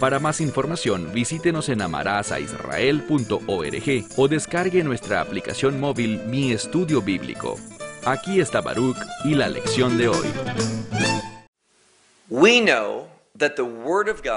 [0.00, 7.56] Para más información, visítenos en amarazaisrael.org o descargue nuestra aplicación móvil Mi Estudio Bíblico.
[8.04, 10.28] Aquí está Baruch y la lección de hoy.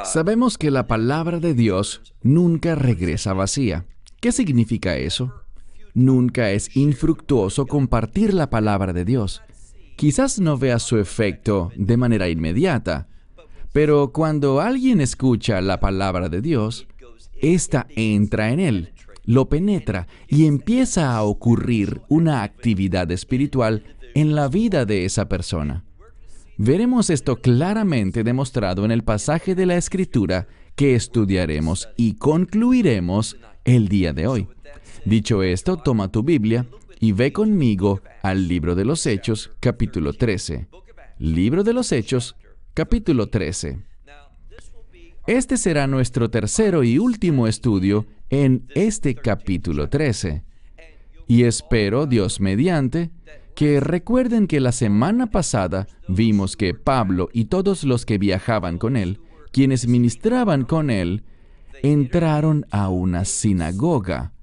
[0.06, 3.86] Sabemos que la palabra de Dios nunca regresa vacía.
[4.20, 5.44] ¿Qué significa eso?
[5.94, 9.44] Nunca es infructuoso compartir la palabra de Dios.
[9.96, 13.11] Quizás no vea su efecto de manera inmediata,
[13.72, 16.88] pero cuando alguien escucha la palabra de Dios,
[17.42, 18.94] ésta entra en él,
[19.26, 25.86] lo penetra y empieza a ocurrir una actividad espiritual en la vida de esa persona.
[26.58, 33.88] Veremos esto claramente demostrado en el pasaje de la Escritura que estudiaremos y concluiremos el
[33.88, 34.48] día de hoy.
[35.06, 36.66] Dicho esto, toma tu Biblia
[37.00, 40.68] y ve conmigo al libro de los Hechos, capítulo 13.
[41.18, 42.36] Libro de los Hechos,
[42.74, 43.80] capítulo 13.
[45.28, 50.44] Este será nuestro tercero y último estudio en este capítulo 13.
[51.28, 53.12] Y espero, Dios mediante,
[53.56, 58.96] que recuerden que la semana pasada vimos que Pablo y todos los que viajaban con
[58.96, 59.20] él,
[59.52, 61.24] quienes ministraban con él,
[61.84, 64.34] entraron a una sinagoga,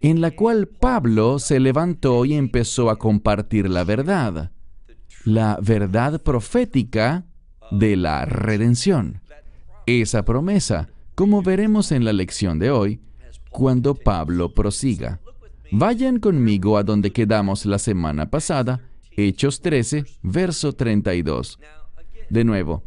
[0.00, 4.52] en la cual Pablo se levantó y empezó a compartir la verdad,
[5.24, 7.26] la verdad profética
[7.70, 9.20] de la redención.
[9.86, 13.00] Esa promesa, como veremos en la lección de hoy,
[13.50, 15.20] cuando Pablo prosiga.
[15.70, 18.80] Vayan conmigo a donde quedamos la semana pasada,
[19.16, 21.58] Hechos 13, verso 32.
[22.30, 22.82] De nuevo,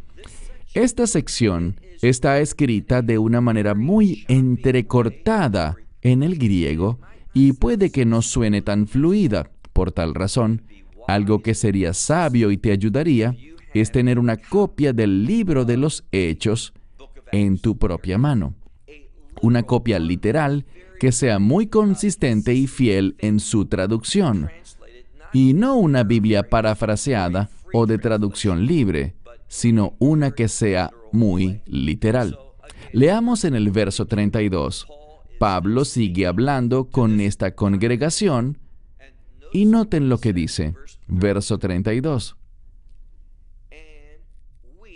[0.74, 7.00] esta sección está escrita de una manera muy entrecortada en el griego
[7.34, 9.50] y puede que no suene tan fluida.
[9.74, 10.64] Por tal razón,
[11.08, 13.36] algo que sería sabio y te ayudaría
[13.82, 16.74] es tener una copia del libro de los hechos
[17.34, 18.56] en tu propia mano.
[19.42, 20.66] Una copia literal
[20.98, 24.50] que sea muy consistente y fiel en su traducción.
[25.34, 29.16] Y no una Biblia parafraseada o de traducción libre,
[29.50, 32.40] sino una que sea muy literal.
[32.94, 34.88] Leamos en el verso 32.
[35.38, 38.58] Pablo sigue hablando con esta congregación
[39.52, 40.76] y noten lo que dice.
[41.08, 42.38] Verso 32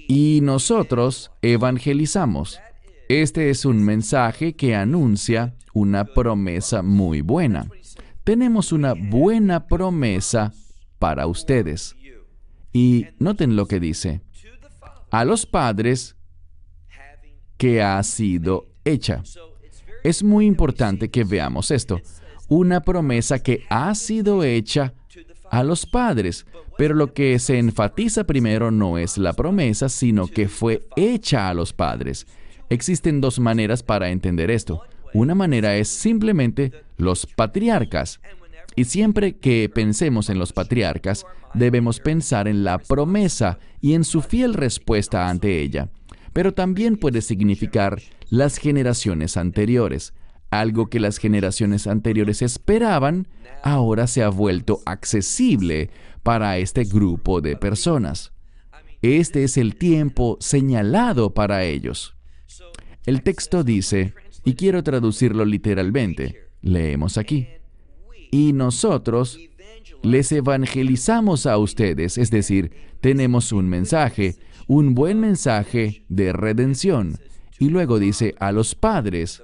[0.09, 2.59] y nosotros evangelizamos.
[3.09, 7.69] Este es un mensaje que anuncia una promesa muy buena.
[8.23, 10.51] Tenemos una buena promesa
[10.97, 11.95] para ustedes.
[12.73, 14.21] Y noten lo que dice.
[15.11, 16.15] A los padres
[17.57, 19.21] que ha sido hecha.
[20.03, 22.01] Es muy importante que veamos esto.
[22.47, 24.95] Una promesa que ha sido hecha
[25.51, 26.45] a los padres.
[26.77, 31.53] Pero lo que se enfatiza primero no es la promesa, sino que fue hecha a
[31.53, 32.25] los padres.
[32.69, 34.83] Existen dos maneras para entender esto.
[35.13, 38.19] Una manera es simplemente los patriarcas.
[38.75, 44.21] Y siempre que pensemos en los patriarcas, debemos pensar en la promesa y en su
[44.21, 45.89] fiel respuesta ante ella.
[46.31, 47.99] Pero también puede significar
[48.29, 50.13] las generaciones anteriores.
[50.51, 53.27] Algo que las generaciones anteriores esperaban,
[53.63, 55.89] ahora se ha vuelto accesible
[56.23, 58.31] para este grupo de personas.
[59.01, 62.15] Este es el tiempo señalado para ellos.
[63.05, 67.47] El texto dice, y quiero traducirlo literalmente, leemos aquí,
[68.31, 69.39] y nosotros
[70.03, 72.71] les evangelizamos a ustedes, es decir,
[73.01, 74.35] tenemos un mensaje,
[74.67, 77.17] un buen mensaje de redención.
[77.57, 79.43] Y luego dice a los padres,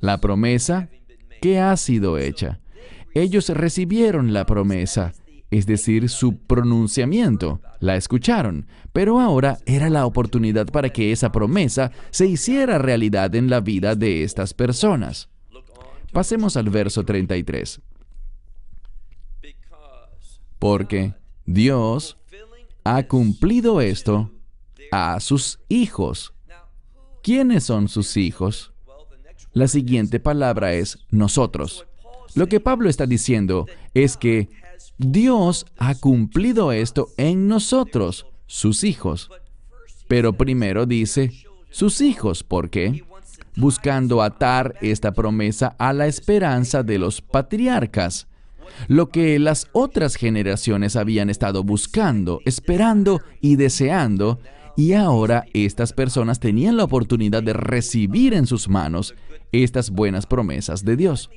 [0.00, 0.88] la promesa
[1.40, 2.60] que ha sido hecha.
[3.14, 5.12] Ellos recibieron la promesa,
[5.50, 11.90] es decir, su pronunciamiento, la escucharon, pero ahora era la oportunidad para que esa promesa
[12.10, 15.28] se hiciera realidad en la vida de estas personas.
[16.12, 17.80] Pasemos al verso 33.
[20.58, 21.14] Porque
[21.46, 22.18] Dios
[22.84, 24.30] ha cumplido esto
[24.92, 26.34] a sus hijos.
[27.22, 28.72] ¿Quiénes son sus hijos?
[29.52, 31.86] La siguiente palabra es nosotros.
[32.34, 34.48] Lo que Pablo está diciendo es que
[34.98, 39.30] Dios ha cumplido esto en nosotros, sus hijos.
[40.08, 41.32] Pero primero dice,
[41.70, 42.42] sus hijos.
[42.42, 43.04] ¿Por qué?
[43.56, 48.26] Buscando atar esta promesa a la esperanza de los patriarcas,
[48.88, 54.40] lo que las otras generaciones habían estado buscando, esperando y deseando,
[54.76, 59.14] y ahora estas personas tenían la oportunidad de recibir en sus manos
[59.52, 61.30] estas buenas promesas de Dios.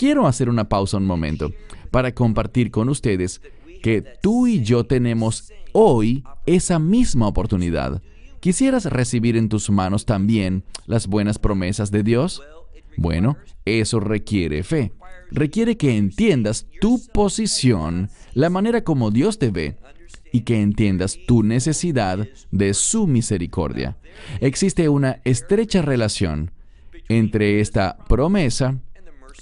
[0.00, 1.52] Quiero hacer una pausa un momento
[1.90, 3.42] para compartir con ustedes
[3.82, 8.00] que tú y yo tenemos hoy esa misma oportunidad.
[8.40, 12.42] ¿Quisieras recibir en tus manos también las buenas promesas de Dios?
[12.96, 13.36] Bueno,
[13.66, 14.94] eso requiere fe.
[15.32, 19.76] Requiere que entiendas tu posición, la manera como Dios te ve,
[20.32, 23.98] y que entiendas tu necesidad de su misericordia.
[24.40, 26.52] Existe una estrecha relación
[27.10, 28.80] entre esta promesa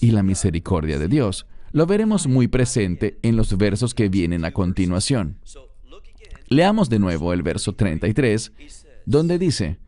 [0.00, 1.46] y la misericordia de Dios.
[1.72, 5.38] Lo veremos muy presente en los versos que vienen a continuación.
[6.48, 8.52] Leamos de nuevo el verso 33,
[9.04, 9.78] donde dice,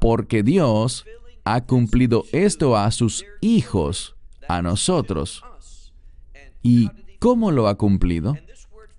[0.00, 1.04] porque Dios
[1.44, 4.16] ha cumplido esto a sus hijos,
[4.48, 5.44] a nosotros.
[6.62, 8.36] ¿Y cómo lo ha cumplido?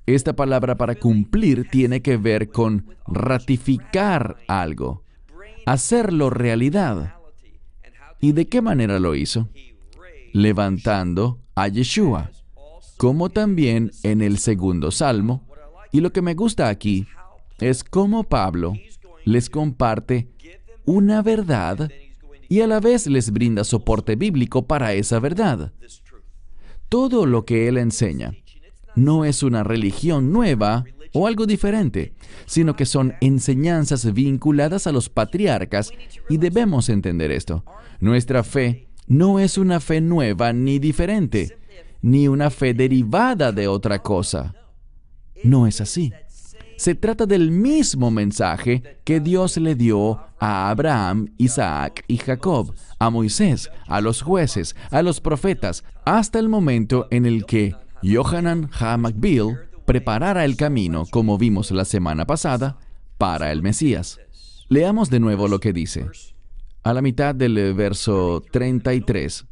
[0.05, 5.03] Esta palabra para cumplir tiene que ver con ratificar algo,
[5.65, 7.15] hacerlo realidad.
[8.21, 9.49] ¿Y de qué manera lo hizo?
[10.35, 12.29] Levantando a Yeshua,
[12.97, 15.47] como también en el segundo salmo.
[15.93, 17.07] Y lo que me gusta aquí
[17.57, 18.73] es cómo Pablo
[19.23, 20.27] les comparte
[20.83, 21.89] una verdad
[22.49, 25.71] y a la vez les brinda soporte bíblico para esa verdad.
[26.89, 28.33] Todo lo que él enseña
[28.93, 30.83] no es una religión nueva
[31.13, 32.13] o algo diferente,
[32.45, 35.93] sino que son enseñanzas vinculadas a los patriarcas
[36.27, 37.63] y debemos entender esto.
[38.01, 41.57] Nuestra fe no es una fe nueva ni diferente,
[42.01, 44.55] ni una fe derivada de otra cosa.
[45.43, 46.11] No es así.
[46.77, 53.09] Se trata del mismo mensaje que Dios le dio a Abraham, Isaac y Jacob, a
[53.09, 59.57] Moisés, a los jueces, a los profetas, hasta el momento en el que Yohanan HaMakbil
[59.85, 62.77] preparara el camino, como vimos la semana pasada,
[63.17, 64.19] para el Mesías.
[64.67, 66.05] Leamos de nuevo lo que dice.
[66.85, 69.43] A la mitad del verso 33,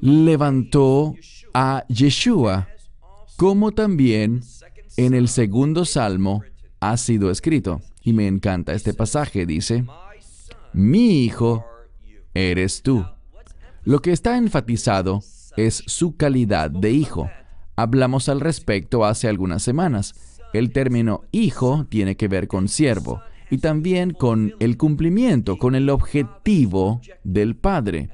[0.00, 1.16] levantó
[1.52, 2.68] a Yeshua,
[3.36, 4.42] como también
[4.96, 6.44] en el segundo salmo
[6.78, 7.80] ha sido escrito.
[8.04, 9.84] Y me encanta este pasaje, dice,
[10.72, 11.66] mi hijo
[12.32, 13.04] eres tú.
[13.82, 15.24] Lo que está enfatizado
[15.56, 17.28] es su calidad de hijo.
[17.74, 20.14] Hablamos al respecto hace algunas semanas.
[20.52, 25.90] El término hijo tiene que ver con siervo y también con el cumplimiento, con el
[25.90, 28.10] objetivo del Padre.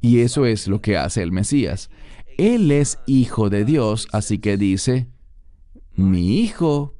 [0.00, 1.90] Y eso es lo que hace el Mesías.
[2.36, 5.06] Él es hijo de Dios, así que dice,
[5.94, 6.94] mi hijo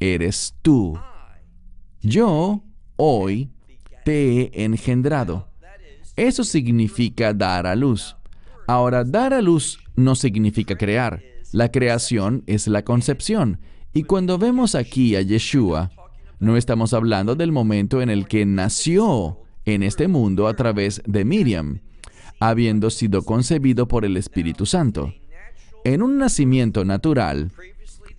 [0.00, 0.98] eres tú.
[2.02, 2.62] Yo
[2.96, 3.50] hoy
[4.04, 5.48] te he engendrado.
[6.16, 8.16] Eso significa dar a luz.
[8.66, 11.22] Ahora, dar a luz no significa crear.
[11.52, 13.60] La creación es la concepción.
[13.92, 15.90] Y cuando vemos aquí a Yeshua,
[16.40, 21.24] no estamos hablando del momento en el que nació en este mundo a través de
[21.24, 21.80] Miriam,
[22.40, 25.14] habiendo sido concebido por el Espíritu Santo.
[25.84, 27.50] En un nacimiento natural,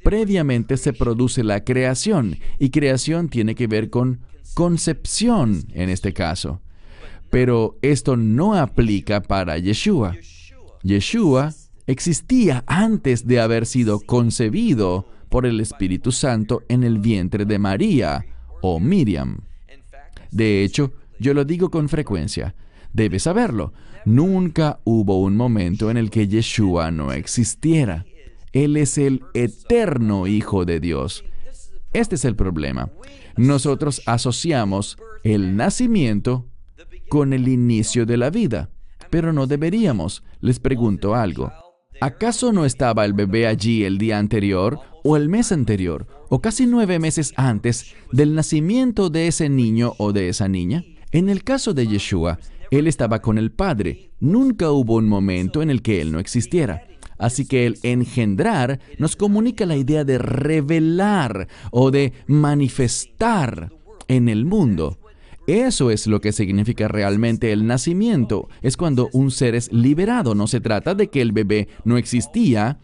[0.03, 4.21] previamente se produce la creación, y creación tiene que ver con
[4.53, 6.61] concepción en este caso.
[7.29, 10.15] Pero esto no aplica para Yeshua.
[10.83, 11.53] Yeshua
[11.87, 18.25] existía antes de haber sido concebido por el Espíritu Santo en el vientre de María
[18.61, 19.39] o Miriam.
[20.31, 22.55] De hecho, yo lo digo con frecuencia,
[22.93, 23.73] debes saberlo,
[24.05, 28.05] nunca hubo un momento en el que Yeshua no existiera.
[28.53, 31.25] Él es el eterno Hijo de Dios.
[31.91, 32.89] Este es el problema.
[33.35, 36.45] Nosotros asociamos el nacimiento
[37.09, 38.69] con el inicio de la vida
[39.09, 40.23] pero no deberíamos.
[40.41, 41.51] Les pregunto algo.
[42.01, 46.65] ¿Acaso no estaba el bebé allí el día anterior o el mes anterior o casi
[46.65, 50.83] nueve meses antes del nacimiento de ese niño o de esa niña?
[51.11, 52.39] En el caso de Yeshua,
[52.71, 54.09] él estaba con el Padre.
[54.19, 56.83] Nunca hubo un momento en el que él no existiera.
[57.17, 63.71] Así que el engendrar nos comunica la idea de revelar o de manifestar
[64.09, 64.99] en el mundo.
[65.47, 68.49] Eso es lo que significa realmente el nacimiento.
[68.61, 70.33] Es cuando un ser es liberado.
[70.33, 72.79] No se trata de que el bebé no existía,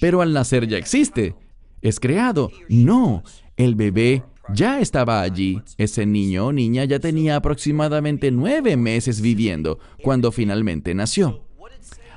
[0.00, 1.34] pero al nacer ya existe.
[1.80, 2.50] Es creado.
[2.68, 3.22] No,
[3.56, 5.62] el bebé ya estaba allí.
[5.78, 11.44] Ese niño o niña ya tenía aproximadamente nueve meses viviendo cuando finalmente nació.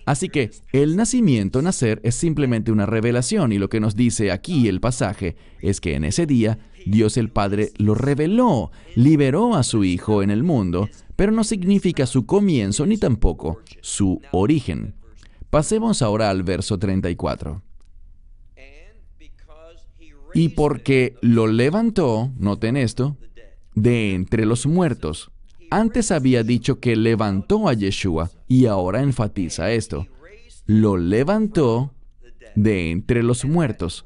[0.06, 4.70] Así que el nacimiento, nacer, es simplemente una revelación y lo que nos dice aquí
[4.70, 9.84] el pasaje es que en ese día Dios el Padre lo reveló, liberó a su
[9.84, 14.96] Hijo en el mundo, pero no significa su comienzo ni tampoco su origen.
[15.50, 17.62] Pasemos ahora al verso 34.
[20.34, 23.18] Y porque lo levantó, noten esto,
[23.74, 25.32] de entre los muertos.
[25.70, 30.08] Antes había dicho que levantó a Yeshua y ahora enfatiza esto.
[30.66, 31.94] Lo levantó
[32.56, 34.06] de entre los muertos.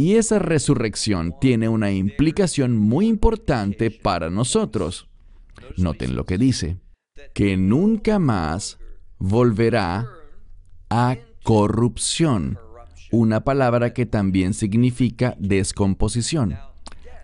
[0.00, 5.08] Y esa resurrección tiene una implicación muy importante para nosotros.
[5.76, 6.78] Noten lo que dice,
[7.34, 8.78] que nunca más
[9.18, 10.06] volverá
[10.88, 12.58] a corrupción
[13.10, 16.56] una palabra que también significa descomposición.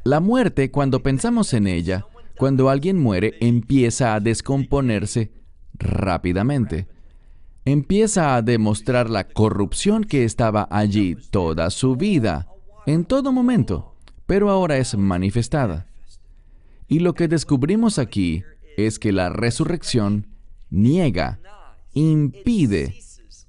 [0.02, 5.30] La muerte, cuando pensamos en ella, cuando alguien muere, empieza a descomponerse
[5.74, 6.88] rápidamente.
[7.64, 12.48] Empieza a demostrar la corrupción que estaba allí toda su vida,
[12.86, 13.94] en todo momento,
[14.26, 15.86] pero ahora es manifestada.
[16.88, 18.44] Y lo que descubrimos aquí
[18.76, 20.26] es que la resurrección
[20.70, 21.40] niega,
[21.94, 22.96] impide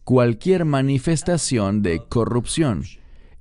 [0.04, 2.84] cualquier manifestación de corrupción.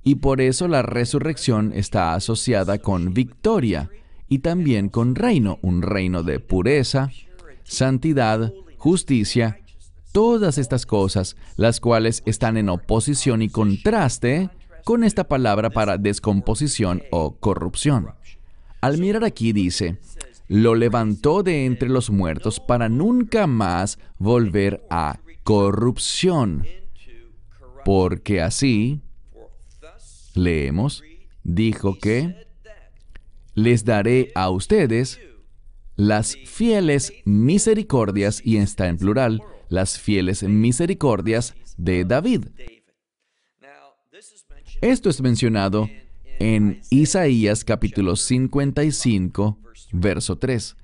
[0.03, 3.89] Y por eso la resurrección está asociada con victoria
[4.27, 7.09] y también con reino, un reino de pureza,
[7.63, 9.59] santidad, justicia,
[10.11, 14.49] todas estas cosas, las cuales están en oposición y contraste
[14.85, 18.11] con esta palabra para descomposición o corrupción.
[18.81, 19.97] Al mirar aquí dice,
[20.47, 26.67] lo levantó de entre los muertos para nunca más volver a corrupción,
[27.83, 29.01] porque así,
[30.35, 31.03] leemos,
[31.43, 32.45] dijo que
[33.55, 35.19] les daré a ustedes
[35.95, 42.45] las fieles misericordias, y está en plural, las fieles misericordias de David.
[44.81, 45.89] Esto es mencionado
[46.39, 49.57] en Isaías capítulo 55,
[49.93, 50.75] verso 3.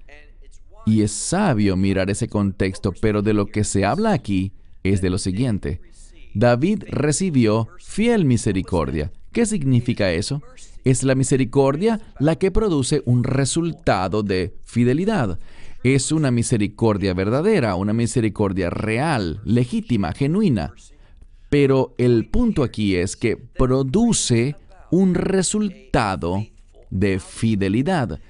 [0.86, 5.10] Y es sabio mirar ese contexto, pero de lo que se habla aquí es de
[5.10, 5.81] lo siguiente.
[6.33, 9.12] David recibió fiel misericordia.
[9.33, 10.41] ¿Qué significa eso?
[10.83, 15.38] Es la misericordia la que produce un resultado de fidelidad.
[15.83, 20.74] Es una misericordia verdadera, una misericordia real, legítima, genuina.
[21.51, 24.55] Pero el punto aquí es que produce
[24.89, 26.48] un resultado
[26.89, 28.22] de fidelidad.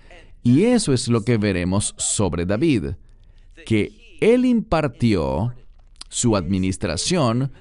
[0.41, 2.95] Y eso es lo que veremos sobre David,
[3.63, 5.53] que él impartió
[6.09, 7.51] su administración,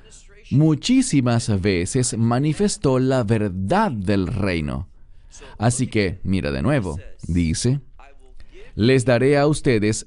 [0.51, 4.89] muchísimas veces manifestó la verdad del reino.
[5.59, 6.99] Así que, mira de nuevo,
[7.29, 7.81] dice,
[8.77, 10.07] les daré a ustedes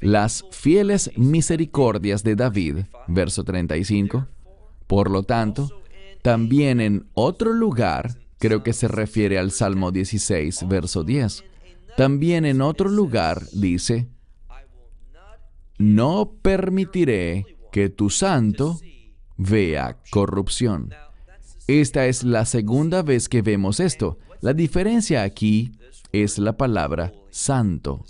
[0.00, 2.76] las fieles misericordias de David,
[3.06, 4.26] verso 35.
[4.90, 5.70] Por lo tanto,
[6.20, 11.44] también en otro lugar, creo que se refiere al Salmo 16, verso 10,
[11.96, 14.08] también en otro lugar dice,
[15.78, 18.80] no permitiré que tu santo
[19.36, 20.92] vea corrupción.
[21.68, 24.18] Esta es la segunda vez que vemos esto.
[24.40, 25.70] La diferencia aquí
[26.10, 28.04] es la palabra santo.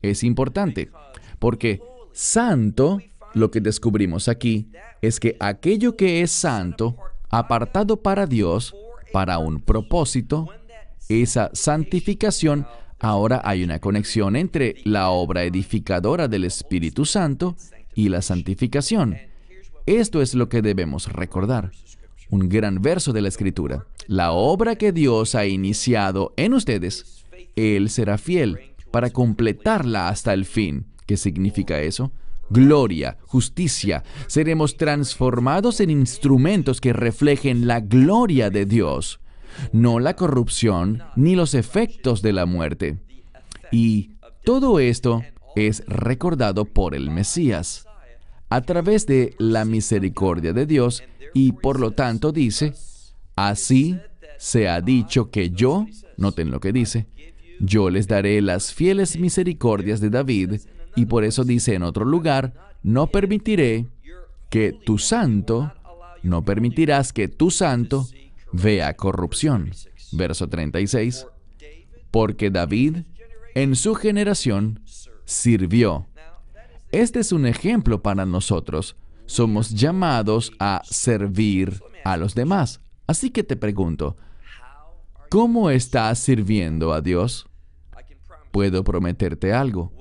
[0.00, 0.90] Es importante
[1.38, 1.82] porque
[2.14, 3.00] santo,
[3.34, 4.70] lo que descubrimos aquí,
[5.02, 6.96] es que aquello que es santo,
[7.30, 8.74] apartado para Dios,
[9.12, 10.48] para un propósito,
[11.08, 12.66] esa santificación,
[12.98, 17.56] ahora hay una conexión entre la obra edificadora del Espíritu Santo
[17.94, 19.16] y la santificación.
[19.86, 21.72] Esto es lo que debemos recordar.
[22.30, 23.86] Un gran verso de la Escritura.
[24.06, 27.24] La obra que Dios ha iniciado en ustedes,
[27.54, 30.86] Él será fiel para completarla hasta el fin.
[31.06, 32.12] ¿Qué significa eso?
[32.50, 34.04] Gloria, justicia.
[34.26, 39.20] Seremos transformados en instrumentos que reflejen la gloria de Dios
[39.72, 42.98] no la corrupción ni los efectos de la muerte.
[43.70, 44.12] Y
[44.44, 45.22] todo esto
[45.56, 47.86] es recordado por el Mesías
[48.50, 52.74] a través de la misericordia de Dios y por lo tanto dice,
[53.36, 53.98] así
[54.38, 55.86] se ha dicho que yo,
[56.16, 57.06] noten lo que dice,
[57.60, 60.60] yo les daré las fieles misericordias de David
[60.96, 63.86] y por eso dice en otro lugar, no permitiré
[64.50, 65.72] que tu santo,
[66.22, 68.06] no permitirás que tu santo
[68.52, 69.70] vea corrupción.
[70.12, 71.26] Verso 36.
[72.10, 72.98] Porque David
[73.54, 74.80] en su generación
[75.24, 76.06] sirvió.
[76.92, 78.96] Este es un ejemplo para nosotros.
[79.26, 82.80] Somos llamados a servir a los demás.
[83.06, 84.16] Así que te pregunto,
[85.30, 87.46] ¿cómo estás sirviendo a Dios?
[88.52, 89.92] Puedo prometerte algo.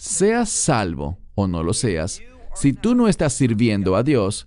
[0.00, 2.22] Seas salvo o no lo seas,
[2.54, 4.46] Si tú no estás sirviendo a Dios,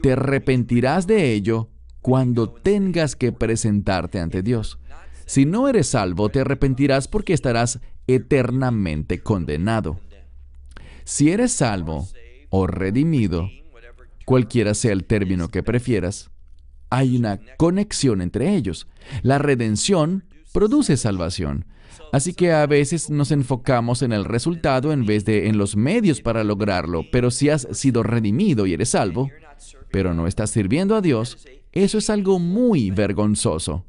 [0.00, 4.78] te arrepentirás de ello cuando tengas que presentarte ante Dios.
[5.26, 9.98] Si no eres salvo, te arrepentirás porque estarás eternamente condenado.
[11.02, 12.06] Si eres salvo
[12.50, 13.50] o redimido,
[14.24, 16.30] cualquiera sea el término que prefieras,
[16.90, 18.86] hay una conexión entre ellos.
[19.22, 21.66] La redención produce salvación.
[22.12, 26.20] Así que a veces nos enfocamos en el resultado en vez de en los medios
[26.20, 27.04] para lograrlo.
[27.10, 29.30] Pero si has sido redimido y eres salvo,
[29.90, 33.86] pero no estás sirviendo a Dios, eso es algo muy vergonzoso.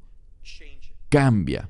[1.09, 1.69] Cambia.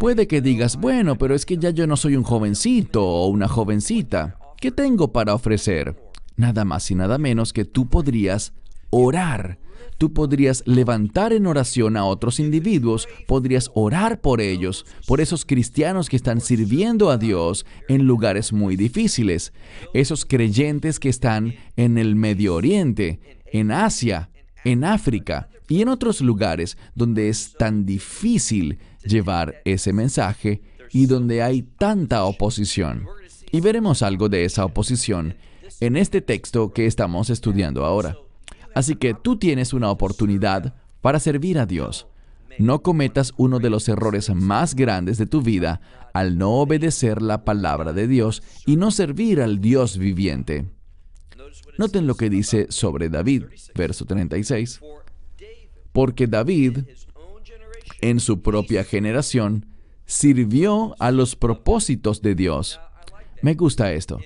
[0.00, 3.46] Puede que digas, bueno, pero es que ya yo no soy un jovencito o una
[3.46, 4.38] jovencita.
[4.60, 5.96] ¿Qué tengo para ofrecer?
[6.36, 8.52] Nada más y nada menos que tú podrías
[8.90, 9.58] orar
[9.98, 16.08] tú podrías levantar en oración a otros individuos, podrías orar por ellos, por esos cristianos
[16.08, 19.52] que están sirviendo a Dios en lugares muy difíciles,
[19.92, 23.20] esos creyentes que están en el Medio Oriente,
[23.52, 24.30] en Asia,
[24.64, 31.42] en África y en otros lugares donde es tan difícil llevar ese mensaje y donde
[31.42, 33.06] hay tanta oposición.
[33.50, 35.36] Y veremos algo de esa oposición
[35.80, 38.16] en este texto que estamos estudiando ahora.
[38.74, 42.06] Así que tú tienes una oportunidad para servir a Dios.
[42.58, 45.80] No cometas uno de los errores más grandes de tu vida
[46.12, 50.66] al no obedecer la palabra de Dios y no servir al Dios viviente.
[51.76, 54.80] Noten lo que dice sobre David, verso 36.
[55.92, 56.78] Porque David,
[58.00, 59.66] en su propia generación,
[60.06, 62.80] sirvió a los propósitos de Dios.
[63.42, 64.20] Me gusta esto.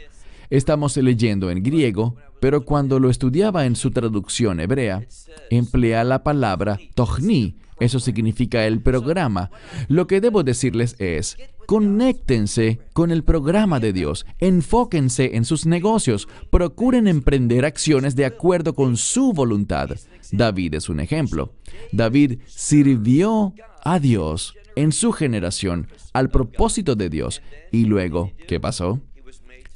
[0.50, 5.07] Estamos leyendo en griego, pero cuando lo estudiaba en su traducción hebrea,
[5.50, 7.57] emplea la palabra tochni.
[7.81, 9.50] Eso significa el programa.
[9.88, 11.37] Lo que debo decirles es,
[11.67, 18.75] conéctense con el programa de Dios, enfóquense en sus negocios, procuren emprender acciones de acuerdo
[18.75, 19.90] con su voluntad.
[20.33, 21.52] David es un ejemplo.
[21.93, 27.43] David sirvió a Dios en su generación al propósito de Dios.
[27.71, 29.00] Y luego, ¿qué pasó?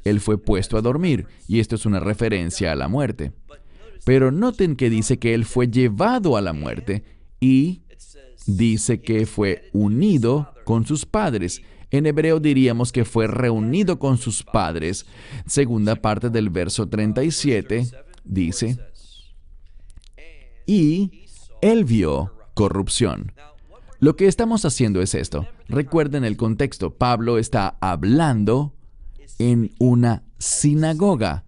[0.05, 3.33] Él fue puesto a dormir, y esto es una referencia a la muerte.
[4.05, 7.05] Pero noten que dice que Él fue llevado a la muerte
[7.41, 7.83] y
[8.47, 11.63] dice que fue unido con sus padres.
[11.91, 15.07] En hebreo diríamos que fue reunido con sus padres.
[15.47, 17.87] Segunda parte del verso 37
[18.25, 18.79] dice,
[20.67, 21.27] y
[21.61, 23.33] Él vio corrupción.
[24.01, 25.47] Lo que estamos haciendo es esto.
[25.69, 26.95] Recuerden el contexto.
[26.95, 28.75] Pablo está hablando
[29.39, 31.45] en una sinagoga.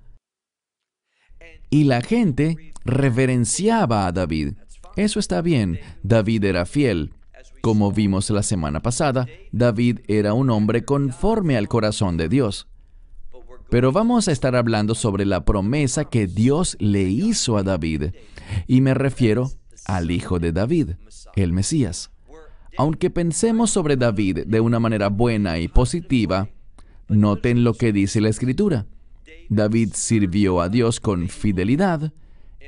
[1.70, 4.54] Y la gente reverenciaba a David.
[4.96, 7.12] Eso está bien, David era fiel.
[7.60, 12.68] Como vimos la semana pasada, David era un hombre conforme al corazón de Dios.
[13.70, 18.12] Pero vamos a estar hablando sobre la promesa que Dios le hizo a David,
[18.66, 19.50] y me refiero
[19.86, 20.90] al hijo de David,
[21.34, 22.10] el Mesías.
[22.76, 26.48] Aunque pensemos sobre David de una manera buena y positiva,
[27.08, 28.86] Noten lo que dice la escritura.
[29.48, 32.12] David sirvió a Dios con fidelidad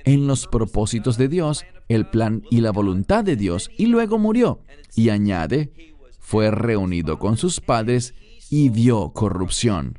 [0.05, 4.61] en los propósitos de Dios, el plan y la voluntad de Dios, y luego murió.
[4.95, 5.73] Y añade,
[6.21, 8.15] fue reunido con sus padres
[8.51, 9.99] y vio corrupción.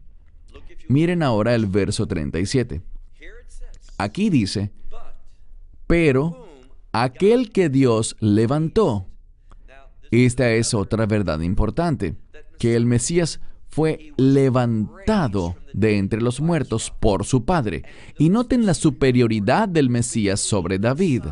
[0.87, 2.81] Miren ahora el verso 37.
[3.97, 4.71] Aquí dice,
[5.87, 6.47] pero
[6.91, 9.07] aquel que Dios levantó.
[10.11, 12.15] Esta es otra verdad importante,
[12.59, 13.41] que el Mesías
[13.77, 17.83] fue levantado de entre los muertos por su padre.
[18.17, 21.25] Y noten la superioridad del Mesías sobre David.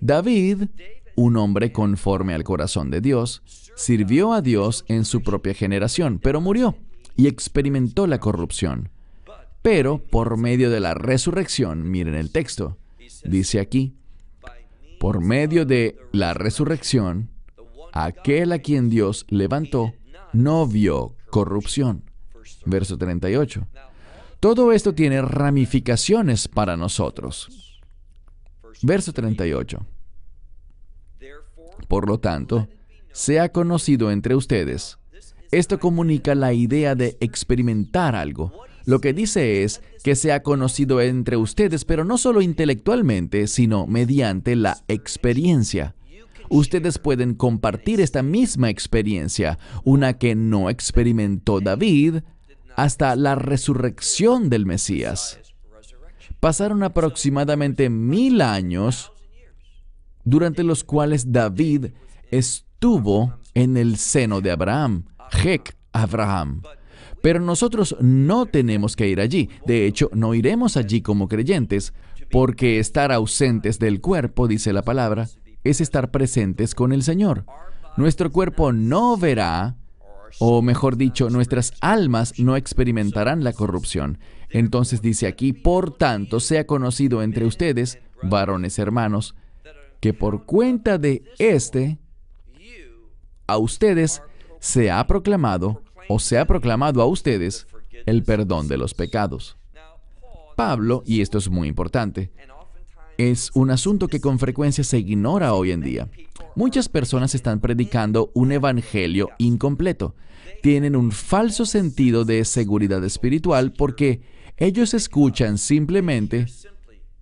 [0.00, 0.68] David,
[1.16, 3.42] un hombre conforme al corazón de Dios,
[3.76, 6.76] sirvió a Dios en su propia generación, pero murió
[7.14, 8.88] y experimentó la corrupción.
[9.60, 12.78] Pero por medio de la resurrección, miren el texto,
[13.22, 13.92] dice aquí,
[14.98, 17.28] por medio de la resurrección,
[17.92, 19.92] aquel a quien Dios levantó
[20.32, 22.04] no vio corrupción.
[22.64, 23.66] Verso 38.
[24.40, 27.80] Todo esto tiene ramificaciones para nosotros.
[28.82, 29.86] Verso 38.
[31.88, 32.68] Por lo tanto,
[33.12, 34.98] sea conocido entre ustedes.
[35.50, 38.52] Esto comunica la idea de experimentar algo.
[38.86, 44.56] Lo que dice es que sea conocido entre ustedes, pero no solo intelectualmente, sino mediante
[44.56, 45.94] la experiencia
[46.50, 52.16] ustedes pueden compartir esta misma experiencia, una que no experimentó David
[52.76, 55.40] hasta la resurrección del Mesías.
[56.40, 59.12] Pasaron aproximadamente mil años
[60.24, 61.86] durante los cuales David
[62.30, 66.62] estuvo en el seno de Abraham, Jec Abraham.
[67.22, 69.50] Pero nosotros no tenemos que ir allí.
[69.66, 71.92] De hecho, no iremos allí como creyentes,
[72.30, 75.28] porque estar ausentes del cuerpo, dice la palabra,
[75.64, 77.44] es estar presentes con el Señor.
[77.96, 79.76] Nuestro cuerpo no verá,
[80.38, 84.18] o mejor dicho, nuestras almas no experimentarán la corrupción.
[84.48, 89.34] Entonces dice aquí, por tanto, sea conocido entre ustedes, varones hermanos,
[90.00, 91.98] que por cuenta de éste,
[93.46, 94.22] a ustedes
[94.60, 97.66] se ha proclamado, o se ha proclamado a ustedes,
[98.06, 99.56] el perdón de los pecados.
[100.56, 102.30] Pablo, y esto es muy importante,
[103.28, 106.08] es un asunto que con frecuencia se ignora hoy en día.
[106.56, 110.14] Muchas personas están predicando un evangelio incompleto.
[110.62, 114.22] Tienen un falso sentido de seguridad espiritual porque
[114.56, 116.46] ellos escuchan simplemente,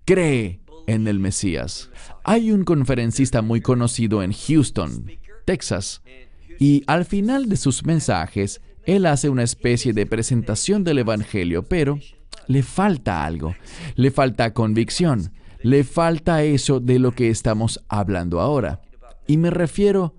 [0.05, 1.89] cree en el Mesías.
[2.23, 5.05] Hay un conferencista muy conocido en Houston,
[5.45, 6.01] Texas,
[6.59, 11.99] y al final de sus mensajes, él hace una especie de presentación del Evangelio, pero
[12.47, 13.55] le falta algo,
[13.95, 15.31] le falta convicción,
[15.61, 18.81] le falta eso de lo que estamos hablando ahora.
[19.27, 20.15] Y me refiero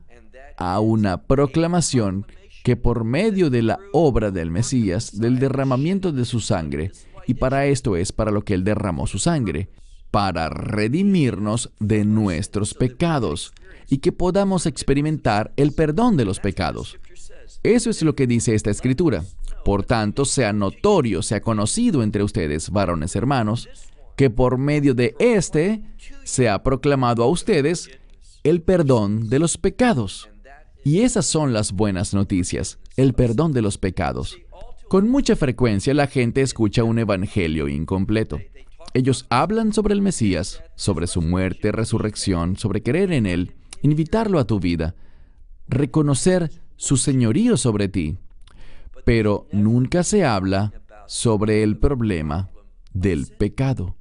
[0.56, 2.26] a una proclamación
[2.62, 6.92] que por medio de la obra del Mesías, del derramamiento de su sangre,
[7.26, 9.70] y para esto es para lo que Él derramó su sangre,
[10.10, 13.52] para redimirnos de nuestros pecados
[13.88, 16.98] y que podamos experimentar el perdón de los pecados.
[17.62, 19.24] Eso es lo que dice esta escritura.
[19.64, 23.68] Por tanto, sea notorio, sea conocido entre ustedes, varones hermanos,
[24.20, 25.82] que por medio de éste
[26.24, 27.88] se ha proclamado a ustedes
[28.44, 30.28] el perdón de los pecados.
[30.84, 34.36] Y esas son las buenas noticias, el perdón de los pecados.
[34.90, 38.38] Con mucha frecuencia la gente escucha un evangelio incompleto.
[38.92, 44.46] Ellos hablan sobre el Mesías, sobre su muerte, resurrección, sobre creer en Él, invitarlo a
[44.46, 44.96] tu vida,
[45.66, 48.18] reconocer su señorío sobre ti,
[49.06, 50.74] pero nunca se habla
[51.06, 52.50] sobre el problema
[52.92, 53.96] del pecado.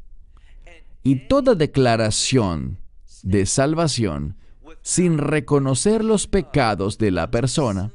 [1.03, 2.79] Y toda declaración
[3.23, 4.35] de salvación
[4.81, 7.91] sin reconocer los pecados de la persona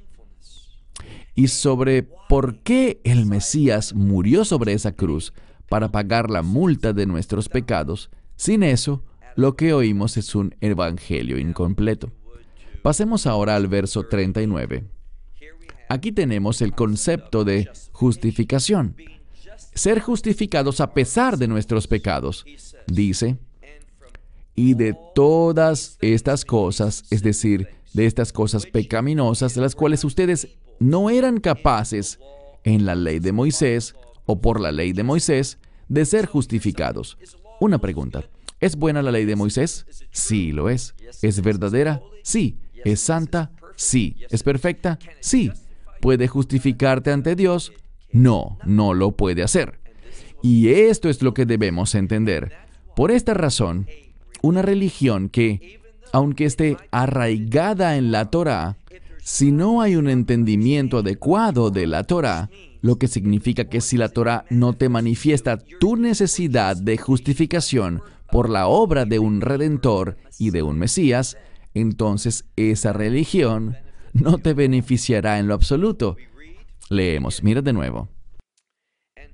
[1.35, 5.33] y sobre por qué el Mesías murió sobre esa cruz
[5.69, 9.03] para pagar la multa de nuestros pecados, sin eso,
[9.35, 12.12] lo que oímos es un evangelio incompleto.
[12.83, 14.85] Pasemos ahora al verso 39.
[15.88, 18.97] Aquí tenemos el concepto de justificación.
[19.75, 22.45] Ser justificados a pesar de nuestros pecados.
[22.87, 23.39] Dice,
[24.55, 30.49] y de todas estas cosas, es decir, de estas cosas pecaminosas de las cuales ustedes
[30.79, 32.19] no eran capaces
[32.65, 33.95] en la ley de Moisés
[34.27, 35.59] o por la ley de Moisés
[35.89, 37.19] de ser justificados.
[37.61, 38.25] Una pregunta.
[38.61, 39.87] ¿Es buena la ley de Moisés?
[40.11, 40.95] Sí, lo es.
[41.23, 42.01] ¿Es verdadera?
[42.23, 42.59] Sí.
[42.85, 43.53] ¿Es santa?
[43.77, 44.17] Sí.
[44.31, 44.99] ¿Es perfecta?
[45.21, 45.51] Sí.
[46.01, 47.73] ¿Puede justificarte ante Dios?
[48.14, 49.81] No, no lo puede hacer.
[50.42, 52.53] Y esto es lo que debemos entender.
[52.96, 53.87] Por esta razón,
[54.40, 55.81] una religión que,
[56.12, 58.77] aunque esté arraigada en la Torah,
[59.22, 62.50] si no hay un entendimiento adecuado de la Torah,
[62.83, 68.48] lo que significa que si la Torah no te manifiesta tu necesidad de justificación por
[68.48, 71.37] la obra de un redentor y de un Mesías,
[71.72, 73.77] entonces esa religión
[74.12, 76.16] no te beneficiará en lo absoluto.
[76.90, 78.09] Leemos, mira de nuevo.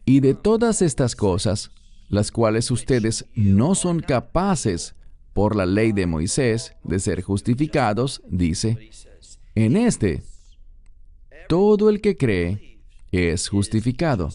[0.05, 1.71] Y de todas estas cosas,
[2.09, 4.95] las cuales ustedes no son capaces
[5.33, 8.91] por la ley de Moisés de ser justificados, dice,
[9.55, 10.23] en este,
[11.49, 12.81] todo el que cree
[13.13, 14.29] es justificado.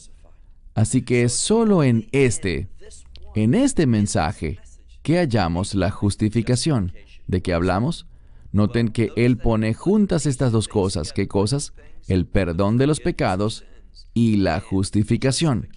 [0.74, 2.70] Así que es solo en este,
[3.36, 4.60] en este mensaje,
[5.04, 6.94] que hallamos la justificación.
[7.28, 8.08] ¿De qué hablamos?
[8.52, 11.14] Noten que Él pone juntas estas dos cosas.
[11.14, 11.74] ¿Qué cosas?
[12.08, 13.66] El perdón de los pecados
[14.14, 15.70] y la justificación.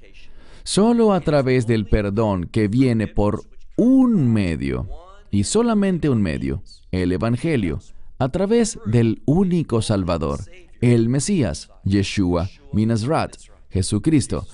[0.65, 3.43] Solo a través del perdón que viene por
[3.77, 4.89] un medio,
[5.31, 7.81] y solamente un medio, el Evangelio,
[8.19, 10.41] a través del único Salvador,
[10.81, 13.37] el Mesías, Yeshua, Minasrat,
[13.71, 14.47] Jesucristo.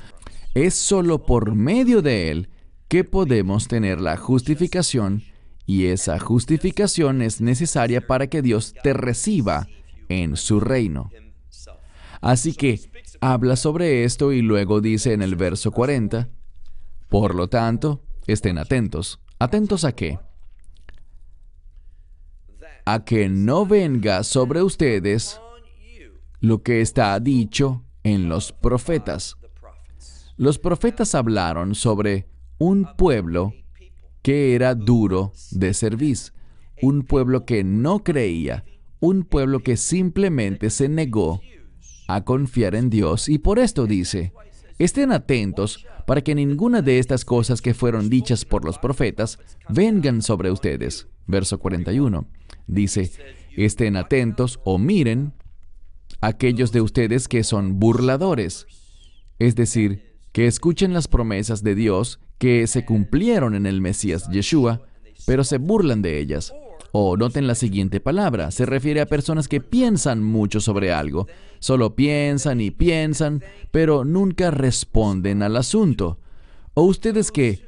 [0.54, 2.48] Es solo por medio de Él
[2.88, 5.22] que podemos tener la justificación
[5.66, 9.66] y esa justificación es necesaria para que Dios te reciba
[10.08, 11.10] en su reino.
[12.24, 12.80] Así que
[13.20, 16.30] habla sobre esto y luego dice en el verso 40,
[17.10, 19.20] por lo tanto, estén atentos.
[19.38, 20.18] ¿Atentos a qué?
[22.86, 25.40] a que no venga sobre ustedes
[26.40, 29.36] lo que está dicho en los profetas.
[30.36, 32.26] Los profetas hablaron sobre
[32.58, 33.54] un pueblo
[34.22, 36.34] que era duro de servicio,
[36.82, 38.64] un pueblo que no creía,
[39.00, 41.40] un pueblo que simplemente se negó
[42.06, 44.32] a confiar en Dios y por esto dice,
[44.78, 49.38] estén atentos para que ninguna de estas cosas que fueron dichas por los profetas
[49.68, 51.08] vengan sobre ustedes.
[51.26, 52.26] Verso 41.
[52.66, 53.10] Dice,
[53.56, 55.32] estén atentos o miren
[56.20, 58.66] aquellos de ustedes que son burladores.
[59.38, 64.82] Es decir, que escuchen las promesas de Dios que se cumplieron en el Mesías Yeshua,
[65.26, 66.52] pero se burlan de ellas.
[66.92, 71.26] O noten la siguiente palabra, se refiere a personas que piensan mucho sobre algo,
[71.64, 76.18] solo piensan y piensan, pero nunca responden al asunto.
[76.74, 77.64] O ustedes que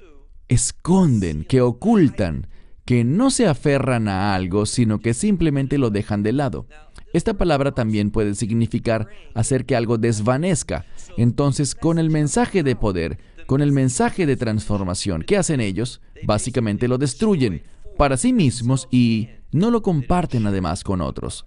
[0.49, 2.47] esconden, que ocultan,
[2.85, 6.67] que no se aferran a algo, sino que simplemente lo dejan de lado.
[7.15, 10.85] Esta palabra también puede significar hacer que algo desvanezca.
[11.17, 16.03] Entonces, con el mensaje de poder, con el mensaje de transformación, ¿qué hacen ellos?
[16.23, 17.63] Básicamente lo destruyen
[17.97, 21.47] para sí mismos y no lo comparten además con otros.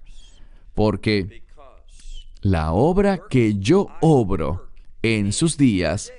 [0.74, 1.44] Porque
[2.42, 4.70] la obra que yo obro
[5.02, 6.12] en sus días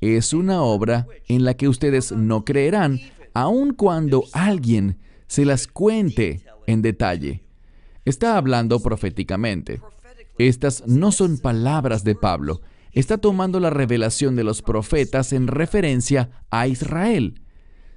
[0.00, 3.00] es una obra en la que ustedes no creerán,
[3.34, 4.98] aun cuando alguien
[5.28, 7.44] se las cuente en detalle.
[8.04, 9.80] Está hablando proféticamente.
[10.38, 12.60] Estas no son palabras de Pablo.
[12.92, 17.40] Está tomando la revelación de los profetas en referencia a Israel,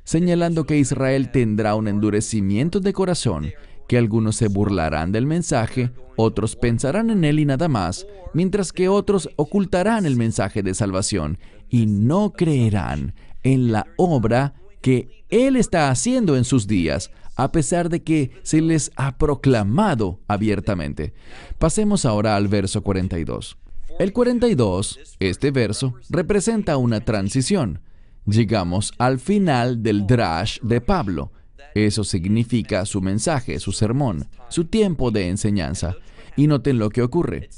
[0.03, 3.51] señalando que Israel tendrá un endurecimiento de corazón,
[3.87, 8.89] que algunos se burlarán del mensaje, otros pensarán en él y nada más, mientras que
[8.89, 11.37] otros ocultarán el mensaje de salvación
[11.69, 17.89] y no creerán en la obra que Él está haciendo en sus días, a pesar
[17.89, 21.13] de que se les ha proclamado abiertamente.
[21.57, 23.57] Pasemos ahora al verso 42.
[23.99, 27.81] El 42, este verso, representa una transición.
[28.25, 31.31] Llegamos al final del drash de Pablo.
[31.73, 35.95] Eso significa su mensaje, su sermón, su tiempo de enseñanza.
[36.37, 37.49] Y noten lo que ocurre.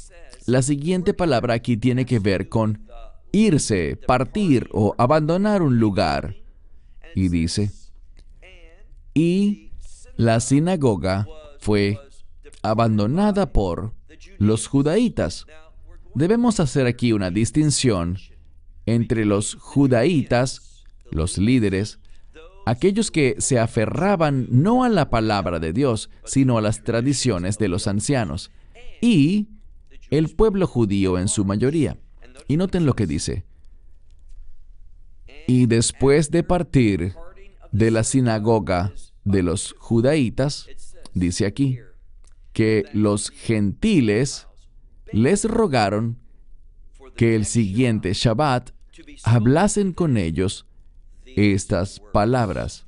[0.45, 2.87] La siguiente palabra aquí tiene que ver con
[3.31, 6.35] irse, partir o abandonar un lugar.
[7.15, 7.71] Y dice,
[9.13, 9.71] y
[10.15, 11.27] la sinagoga
[11.59, 11.99] fue
[12.61, 13.93] abandonada por
[14.37, 15.45] los judaítas.
[16.13, 18.17] Debemos hacer aquí una distinción
[18.85, 21.99] entre los judaítas, los líderes,
[22.69, 27.69] aquellos que se aferraban no a la palabra de Dios, sino a las tradiciones de
[27.69, 28.51] los ancianos,
[28.99, 29.47] y
[30.09, 31.97] el pueblo judío en su mayoría.
[32.45, 33.45] Y noten lo que dice.
[35.47, 37.15] Y después de partir
[37.71, 38.91] de la sinagoga
[39.23, 40.67] de los judaítas,
[41.13, 41.79] dice aquí,
[42.51, 44.45] que los gentiles
[45.13, 46.17] les rogaron
[47.15, 48.71] que el siguiente Shabbat
[49.23, 50.65] hablasen con ellos
[51.37, 52.87] estas palabras.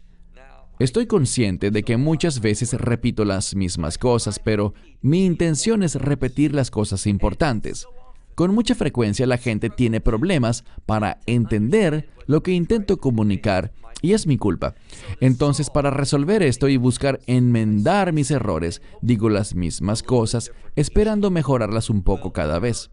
[0.80, 6.56] Estoy consciente de que muchas veces repito las mismas cosas, pero mi intención es repetir
[6.56, 7.86] las cosas importantes.
[8.34, 14.26] Con mucha frecuencia la gente tiene problemas para entender lo que intento comunicar y es
[14.26, 14.74] mi culpa.
[15.20, 21.90] Entonces, para resolver esto y buscar enmendar mis errores, digo las mismas cosas, esperando mejorarlas
[21.90, 22.90] un poco cada vez.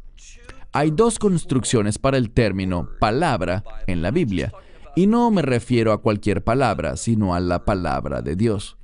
[0.73, 4.53] Hay dos construcciones para el término palabra en la Biblia,
[4.97, 8.79] y no me refiero a cualquier palabra, sino a la palabra de Dios.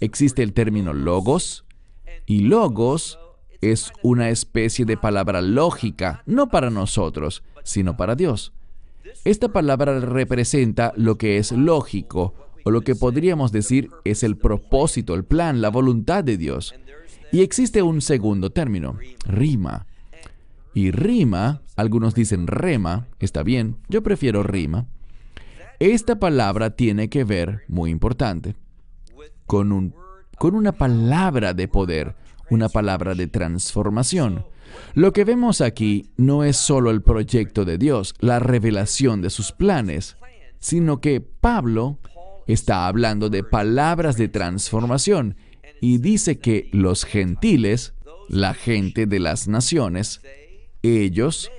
[0.00, 1.64] Existe el término logos,
[2.24, 3.18] y logos
[3.60, 8.52] es una especie de palabra lógica, no para nosotros, sino para Dios.
[9.24, 15.14] Esta palabra representa lo que es lógico, o lo que podríamos decir es el propósito,
[15.14, 16.74] el plan, la voluntad de Dios.
[17.32, 19.86] Y existe un segundo término, rima.
[20.74, 24.86] Y rima, algunos dicen rema, está bien, yo prefiero rima.
[25.78, 28.56] Esta palabra tiene que ver, muy importante,
[29.44, 29.94] con, un,
[30.38, 32.16] con una palabra de poder,
[32.50, 34.46] una palabra de transformación.
[34.94, 39.52] Lo que vemos aquí no es solo el proyecto de Dios, la revelación de sus
[39.52, 40.16] planes,
[40.58, 41.98] sino que Pablo
[42.46, 45.36] está hablando de palabras de transformación
[45.82, 47.92] y dice que los gentiles,
[48.30, 50.22] la gente de las naciones,
[50.82, 51.50] ellos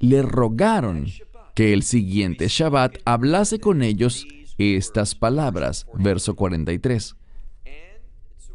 [0.00, 1.06] le rogaron
[1.54, 4.26] que el siguiente Shabbat hablase con ellos
[4.58, 7.16] estas palabras, verso 43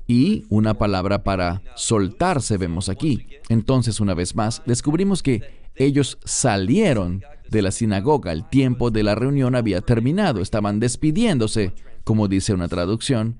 [0.08, 3.28] y una palabra para soltarse vemos aquí.
[3.50, 5.44] Entonces, una vez más, descubrimos que
[5.76, 12.28] ellos salieron de la sinagoga, el tiempo de la reunión había terminado, estaban despidiéndose, como
[12.28, 13.38] dice una traducción.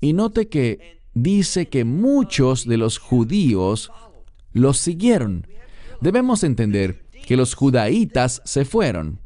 [0.00, 3.92] Y note que dice que muchos de los judíos
[4.52, 5.46] los siguieron.
[6.00, 9.18] Debemos entender que los judaítas se fueron,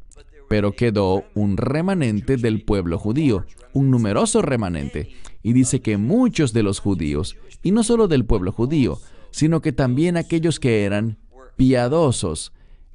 [0.48, 6.64] pero quedó un remanente del pueblo judío, un numeroso remanente y dice que muchos de
[6.64, 8.98] los judíos, y no solo del pueblo judío,
[9.30, 11.16] sino que también aquellos que eran
[11.54, 12.52] piadosos,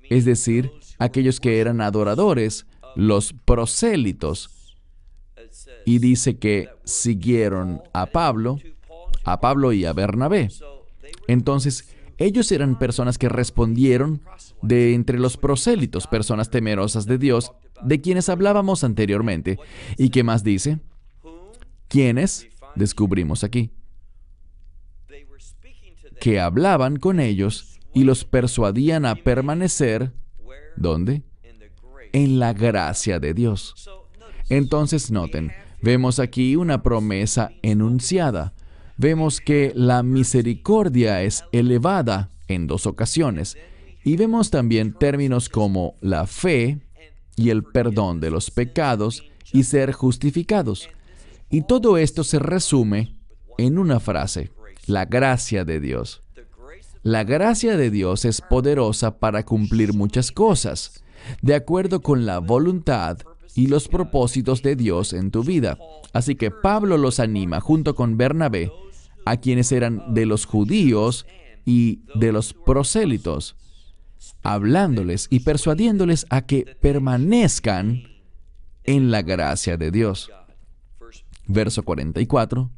[0.10, 2.65] es decir, aquellos que eran adoradores,
[2.98, 4.76] los prosélitos.
[5.86, 8.60] Y dice que siguieron a Pablo,
[9.24, 10.50] a Pablo y a Bernabé.
[11.30, 14.21] Entonces, ellos eran personas que respondieron
[14.62, 17.51] de entre los prosélitos, personas temerosas de Dios,
[17.84, 19.60] de quienes hablábamos anteriormente.
[19.97, 20.80] ¿Y qué más dice?
[21.88, 22.47] ¿Quiénes?
[22.75, 23.71] Descubrimos aquí.
[26.19, 30.12] Que hablaban con ellos y los persuadían a permanecer,
[30.75, 31.23] ¿dónde?
[32.13, 33.89] En la gracia de Dios.
[34.49, 35.51] Entonces noten,
[35.82, 38.53] vemos aquí una promesa enunciada.
[38.98, 43.58] Vemos que la misericordia es elevada en dos ocasiones.
[44.04, 46.80] Y vemos también términos como la fe
[47.36, 50.90] y el perdón de los pecados y ser justificados.
[51.50, 53.16] Y todo esto se resume
[53.58, 54.52] en una frase,
[54.88, 56.24] la gracia de Dios.
[57.04, 61.04] La gracia de Dios es poderosa para cumplir muchas cosas,
[61.42, 63.20] de acuerdo con la voluntad
[63.56, 65.78] y los propósitos de Dios en tu vida.
[66.14, 68.72] Así que Pablo los anima junto con Bernabé,
[69.30, 71.26] a quienes eran de los judíos
[71.66, 73.56] y de los prosélitos,
[74.42, 78.04] hablándoles y persuadiéndoles a que permanezcan
[78.86, 80.32] en la gracia de Dios.
[81.46, 82.70] Verso 44.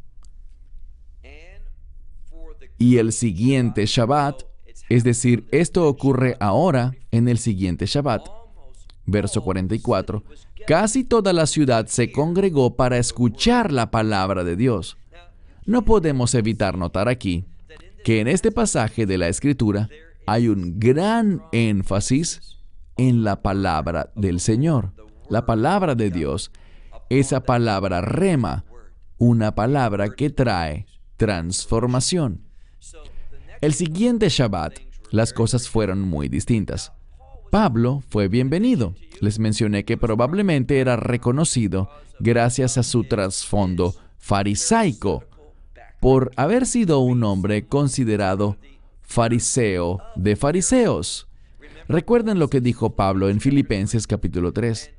[2.79, 4.43] Y el siguiente Shabbat,
[4.89, 8.27] es decir, esto ocurre ahora en el siguiente Shabbat.
[9.05, 10.23] Verso 44.
[10.65, 14.97] Casi toda la ciudad se congregó para escuchar la palabra de Dios.
[15.69, 17.45] No podemos evitar notar aquí
[18.03, 19.87] que en este pasaje de la Escritura
[20.25, 22.57] hay un gran énfasis
[22.97, 24.93] en la palabra del Señor.
[25.29, 26.49] La palabra de Dios,
[27.11, 28.65] esa palabra rema,
[29.19, 32.41] una palabra que trae transformación.
[33.61, 34.73] El siguiente Shabbat,
[35.11, 36.93] las cosas fueron muy distintas.
[37.51, 38.95] Pablo fue bienvenido.
[39.21, 45.28] Les mencioné que probablemente era reconocido gracias a su trasfondo farisaico
[45.99, 48.57] por haber sido un hombre considerado
[49.01, 51.27] fariseo de fariseos.
[51.87, 54.91] Recuerden lo que dijo Pablo en Filipenses capítulo 3.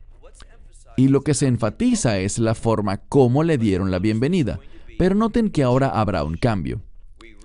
[0.97, 4.59] Y lo que se enfatiza es la forma como le dieron la bienvenida.
[4.99, 6.83] Pero noten que ahora habrá un cambio.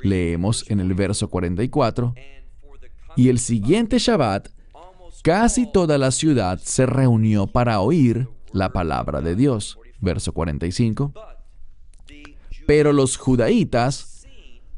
[0.04, 2.14] Leemos en el verso 44,
[3.16, 4.50] y el siguiente Shabbat,
[5.24, 9.80] casi toda la ciudad se reunió para oír la palabra de Dios.
[10.02, 11.14] Verso 45.
[12.66, 14.26] Pero los judaítas,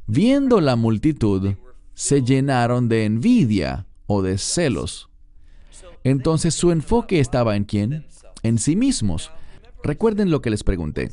[0.08, 1.56] viendo la multitud,
[1.93, 5.10] se llenaron de envidia o de celos.
[6.04, 8.06] Entonces su enfoque estaba en quién?
[8.43, 9.32] En sí mismos.
[9.84, 11.12] Recuerden lo que les pregunté.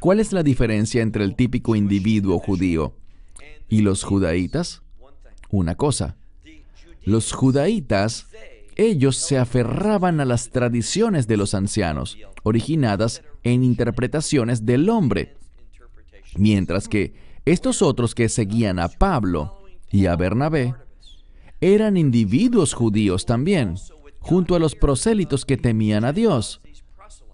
[0.00, 2.94] ¿Cuál es la diferencia entre el típico individuo judío
[3.68, 4.82] y los judaítas?
[5.50, 6.16] Una cosa.
[7.04, 8.26] Los judaítas,
[8.76, 15.36] ellos se aferraban a las tradiciones de los ancianos, originadas en interpretaciones del hombre,
[16.36, 17.14] mientras que
[17.44, 20.74] estos otros que seguían a Pablo y a Bernabé
[21.60, 23.74] eran individuos judíos también,
[24.18, 26.60] junto a los prosélitos que temían a Dios,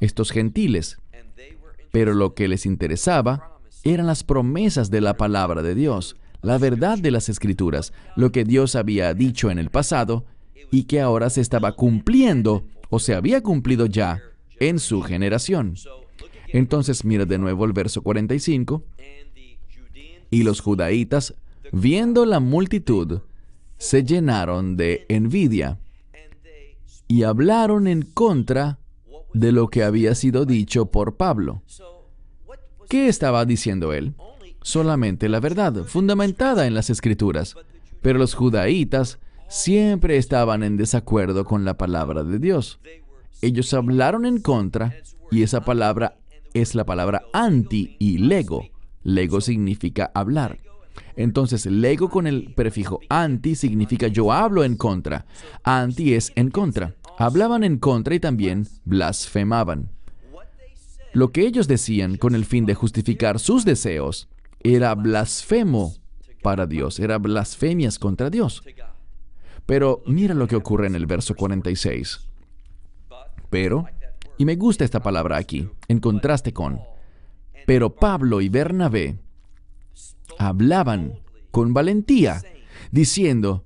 [0.00, 0.98] estos gentiles.
[1.92, 6.98] Pero lo que les interesaba eran las promesas de la palabra de Dios, la verdad
[6.98, 10.24] de las escrituras, lo que Dios había dicho en el pasado
[10.70, 14.20] y que ahora se estaba cumpliendo o se había cumplido ya
[14.58, 15.74] en su generación.
[16.48, 18.82] Entonces mira de nuevo el verso 45.
[20.30, 21.34] Y los judaítas
[21.72, 23.20] viendo la multitud,
[23.78, 25.78] se llenaron de envidia
[27.08, 28.78] y hablaron en contra
[29.32, 31.62] de lo que había sido dicho por Pablo.
[32.88, 34.14] ¿Qué estaba diciendo él?
[34.62, 37.54] Solamente la verdad, fundamentada en las escrituras.
[38.02, 42.80] Pero los judaítas siempre estaban en desacuerdo con la palabra de Dios.
[43.42, 44.96] Ellos hablaron en contra
[45.30, 46.16] y esa palabra
[46.54, 48.64] es la palabra anti y lego.
[49.02, 50.58] Lego significa hablar.
[51.16, 55.26] Entonces, lego con el prefijo anti significa yo hablo en contra.
[55.62, 56.94] Anti es en contra.
[57.18, 59.90] Hablaban en contra y también blasfemaban.
[61.12, 64.28] Lo que ellos decían con el fin de justificar sus deseos
[64.60, 65.94] era blasfemo
[66.42, 68.62] para Dios, era blasfemias contra Dios.
[69.64, 72.20] Pero mira lo que ocurre en el verso 46.
[73.48, 73.86] Pero,
[74.38, 76.80] y me gusta esta palabra aquí, en contraste con,
[77.66, 79.18] pero Pablo y Bernabé
[80.38, 81.20] hablaban
[81.50, 82.42] con valentía,
[82.90, 83.64] diciendo,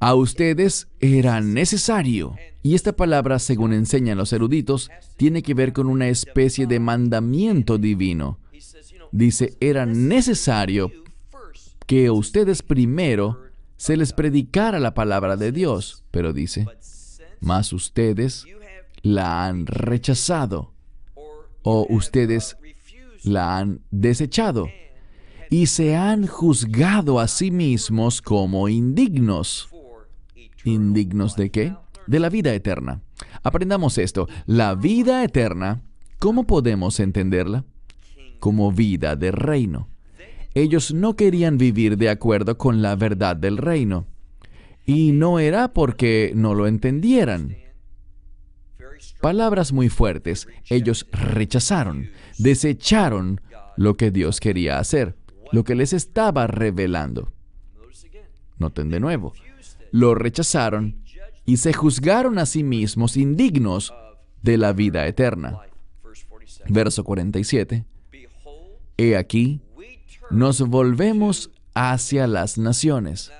[0.00, 2.36] a ustedes era necesario.
[2.62, 7.78] Y esta palabra, según enseñan los eruditos, tiene que ver con una especie de mandamiento
[7.78, 8.38] divino.
[9.12, 10.90] Dice, era necesario
[11.86, 13.40] que ustedes primero
[13.76, 16.66] se les predicara la palabra de Dios, pero dice,
[17.40, 18.44] mas ustedes
[19.02, 20.72] la han rechazado
[21.62, 22.56] o ustedes
[23.24, 24.68] la han desechado
[25.50, 29.68] y se han juzgado a sí mismos como indignos.
[30.64, 31.76] ¿Indignos de qué?
[32.06, 33.02] De la vida eterna.
[33.42, 34.28] Aprendamos esto.
[34.46, 35.82] La vida eterna,
[36.18, 37.64] ¿cómo podemos entenderla?
[38.38, 39.88] Como vida de reino.
[40.54, 44.06] Ellos no querían vivir de acuerdo con la verdad del reino.
[44.86, 47.56] Y no era porque no lo entendieran.
[49.20, 50.48] Palabras muy fuertes.
[50.68, 53.40] Ellos rechazaron, desecharon
[53.76, 55.16] lo que Dios quería hacer
[55.52, 57.30] lo que les estaba revelando.
[58.58, 59.34] Noten de nuevo,
[59.92, 60.96] lo rechazaron
[61.44, 63.94] y se juzgaron a sí mismos indignos
[64.42, 65.60] de la vida eterna.
[66.68, 67.84] Verso 47.
[68.96, 69.60] He aquí,
[70.30, 73.30] nos volvemos hacia las naciones.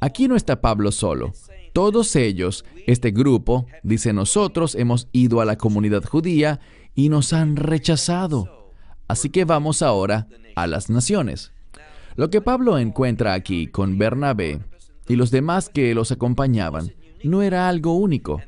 [0.00, 1.32] Aquí no está Pablo solo.
[1.72, 6.60] Todos ellos, este grupo, dice nosotros, hemos ido a la comunidad judía
[6.94, 8.70] y nos han rechazado.
[9.08, 11.52] Así que vamos ahora a las naciones.
[12.16, 14.60] Lo que Pablo encuentra aquí con Bernabé
[15.08, 16.92] y los demás que los acompañaban
[17.24, 18.42] no era algo único.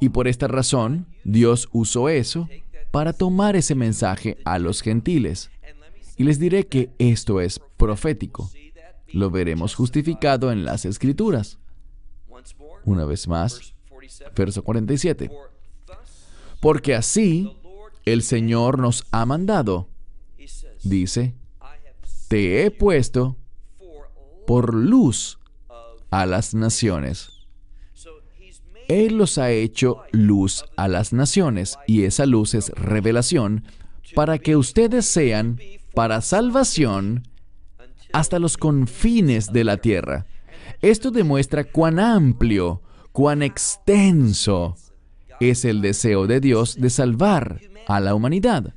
[0.00, 2.48] Y por esta razón, Dios usó eso
[2.90, 5.50] para tomar ese mensaje a los gentiles.
[6.18, 8.50] Y les diré que esto es profético.
[9.12, 11.58] Lo veremos justificado en las Escrituras.
[12.86, 13.74] Una vez más,
[14.34, 15.30] verso 47.
[16.60, 17.54] Porque así
[18.06, 19.88] el Señor nos ha mandado
[20.88, 21.34] dice,
[22.28, 23.36] te he puesto
[24.46, 25.38] por luz
[26.10, 27.30] a las naciones.
[28.88, 33.64] Él los ha hecho luz a las naciones y esa luz es revelación
[34.14, 35.58] para que ustedes sean
[35.92, 37.26] para salvación
[38.12, 40.26] hasta los confines de la tierra.
[40.82, 44.76] Esto demuestra cuán amplio, cuán extenso
[45.40, 48.74] es el deseo de Dios de salvar a la humanidad.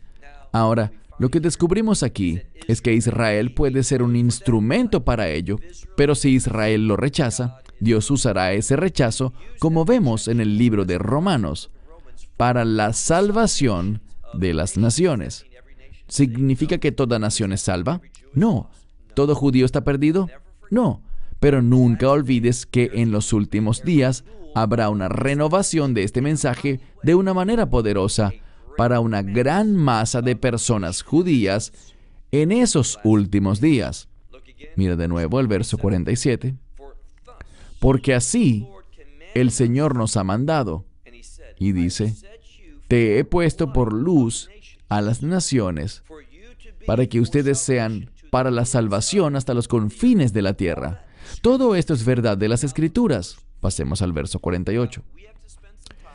[0.51, 5.59] Ahora, lo que descubrimos aquí es que Israel puede ser un instrumento para ello,
[5.97, 10.97] pero si Israel lo rechaza, Dios usará ese rechazo, como vemos en el libro de
[10.97, 11.71] Romanos,
[12.37, 14.01] para la salvación
[14.33, 15.45] de las naciones.
[16.07, 18.01] ¿Significa que toda nación es salva?
[18.33, 18.69] No.
[19.13, 20.29] ¿Todo judío está perdido?
[20.69, 21.01] No.
[21.39, 24.23] Pero nunca olvides que en los últimos días
[24.55, 28.33] habrá una renovación de este mensaje de una manera poderosa
[28.77, 31.73] para una gran masa de personas judías
[32.31, 34.07] en esos últimos días.
[34.75, 36.55] Mira de nuevo el verso 47.
[37.79, 38.67] Porque así
[39.33, 40.85] el Señor nos ha mandado.
[41.57, 42.15] Y dice,
[42.87, 44.49] te he puesto por luz
[44.87, 46.03] a las naciones
[46.85, 51.05] para que ustedes sean para la salvación hasta los confines de la tierra.
[51.41, 53.37] Todo esto es verdad de las Escrituras.
[53.59, 55.03] Pasemos al verso 48.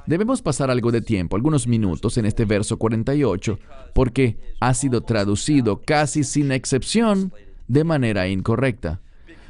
[0.06, 3.58] Debemos pasar algo de tiempo, algunos minutos en este verso 48,
[3.94, 7.32] porque ha sido traducido casi sin excepción
[7.68, 9.00] de manera incorrecta.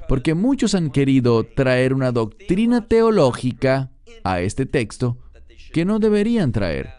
[0.08, 3.90] Porque muchos han querido traer una doctrina teológica
[4.22, 5.18] a este texto
[5.72, 6.90] que no deberían traer.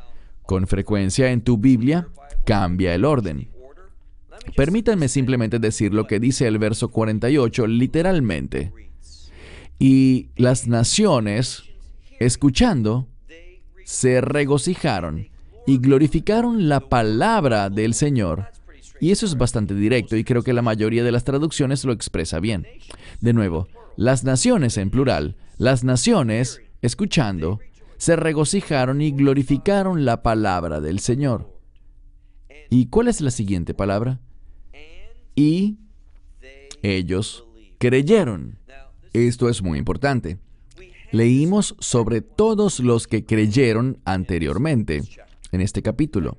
[0.44, 2.10] Con frecuencia en tu Biblia
[2.46, 3.55] cambia el orden.
[4.56, 8.72] Permítanme simplemente decir lo que dice el verso 48 literalmente.
[9.80, 11.64] Y las naciones,
[12.20, 13.08] escuchando,
[13.84, 15.28] se regocijaron
[15.68, 18.48] y glorificaron la palabra del Señor.
[19.02, 22.40] Y eso es bastante directo y creo que la mayoría de las traducciones lo expresa
[22.40, 22.66] bien.
[23.20, 23.68] De nuevo,
[23.98, 27.60] las naciones en plural, las naciones, escuchando,
[27.98, 31.60] se regocijaron y glorificaron la palabra del Señor.
[32.70, 34.20] ¿Y cuál es la siguiente palabra?
[35.36, 35.78] Y
[36.82, 37.46] ellos
[37.78, 38.58] creyeron.
[39.14, 40.40] Esto es muy importante
[41.16, 45.02] leímos sobre todos los que creyeron anteriormente
[45.52, 46.38] en este capítulo.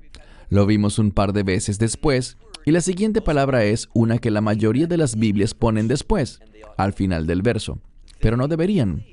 [0.49, 4.41] Lo vimos un par de veces después y la siguiente palabra es una que la
[4.41, 6.39] mayoría de las Biblias ponen después,
[6.77, 7.79] al final del verso,
[8.19, 9.03] pero no deberían.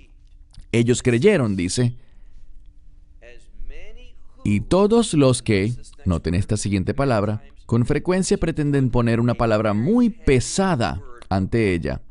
[0.71, 1.97] Ellos creyeron, dice,
[4.45, 5.73] y todos los que,
[6.05, 12.03] noten esta siguiente palabra, con frecuencia pretenden poner una palabra muy pesada ante ella.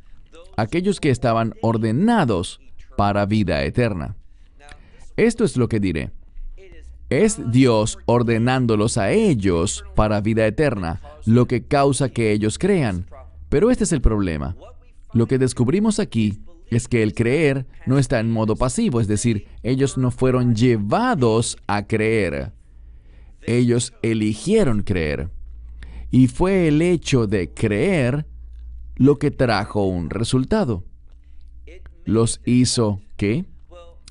[0.58, 2.60] Aquellos que estaban ordenados
[2.98, 4.16] para vida eterna.
[5.16, 6.12] Esto es lo que diré.
[7.10, 13.06] Es Dios ordenándolos a ellos para vida eterna, lo que causa que ellos crean.
[13.50, 14.56] Pero este es el problema.
[15.14, 16.42] Lo que descubrimos aquí
[16.72, 21.58] es que el creer no está en modo pasivo, es decir, ellos no fueron llevados
[21.68, 22.52] a creer.
[23.44, 25.30] Ellos eligieron creer.
[26.14, 28.26] Y fue el hecho de creer
[28.96, 30.86] lo que trajo un resultado
[32.06, 33.46] los hizo, ¿qué?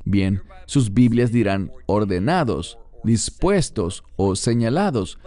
[0.05, 5.19] Bien, sus Biblias dirán ordenados, dispuestos o señalados.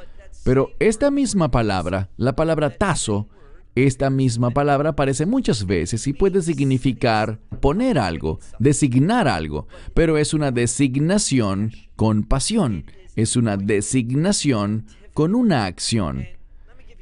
[0.43, 3.29] Pero esta misma palabra, la palabra tazo,
[3.75, 10.33] esta misma palabra aparece muchas veces y puede significar poner algo, designar algo, pero es
[10.33, 16.25] una designación con pasión, es una designación con una acción.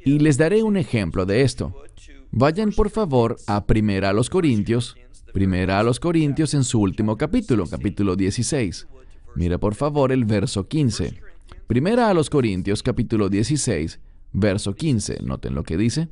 [0.04, 1.74] Y les daré un ejemplo de esto.
[2.30, 4.96] Vayan por favor a Primera a los Corintios,
[5.32, 8.86] Primera a los Corintios en su último capítulo, capítulo 16.
[9.34, 11.20] Mira por favor el verso 15.
[11.66, 13.98] Primera a los Corintios, capítulo 16,
[14.32, 15.22] verso 15.
[15.22, 16.08] Noten lo que dice.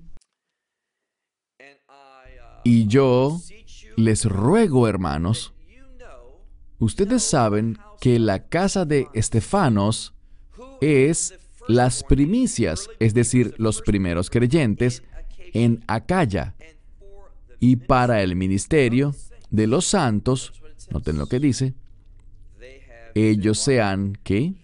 [2.64, 3.40] Y yo
[3.97, 5.53] les ruego, hermanos,
[6.78, 10.14] ustedes saben que la casa de Estefanos
[10.80, 11.38] es
[11.74, 15.02] las primicias, es decir, los primeros creyentes
[15.52, 16.54] en Acaya,
[17.60, 19.14] y para el ministerio
[19.50, 20.52] de los santos,
[20.90, 21.74] noten lo que dice,
[23.14, 24.54] ellos se han, ¿qué?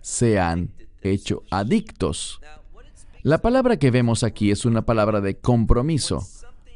[0.00, 0.70] Se han
[1.02, 2.40] hecho adictos.
[3.22, 6.26] La palabra que vemos aquí es una palabra de compromiso.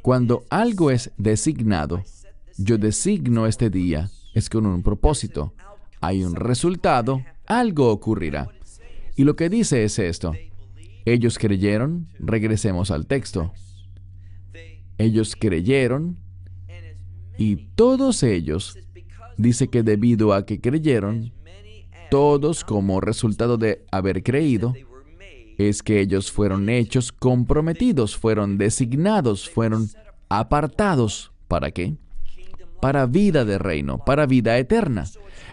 [0.03, 2.03] Cuando algo es designado,
[2.57, 5.53] yo designo este día, es con un propósito.
[6.01, 8.49] Hay un resultado, algo ocurrirá.
[9.21, 10.33] Y lo que dice es esto.
[11.05, 13.53] Ellos creyeron, regresemos al texto.
[14.97, 16.17] Ellos creyeron
[17.37, 18.79] y todos ellos,
[19.37, 21.35] dice que debido a que creyeron,
[22.11, 24.73] todos como resultado de haber creído,
[25.59, 29.87] es que ellos fueron hechos comprometidos, fueron designados, fueron
[30.31, 31.31] apartados.
[31.47, 31.95] ¿Para qué?
[32.81, 35.05] Para vida de reino, para vida eterna.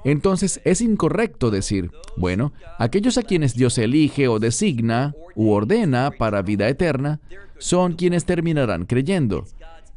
[0.04, 6.42] Entonces es incorrecto decir, bueno, aquellos a quienes Dios elige o designa u ordena para
[6.42, 7.20] vida eterna
[7.58, 9.46] son quienes terminarán creyendo.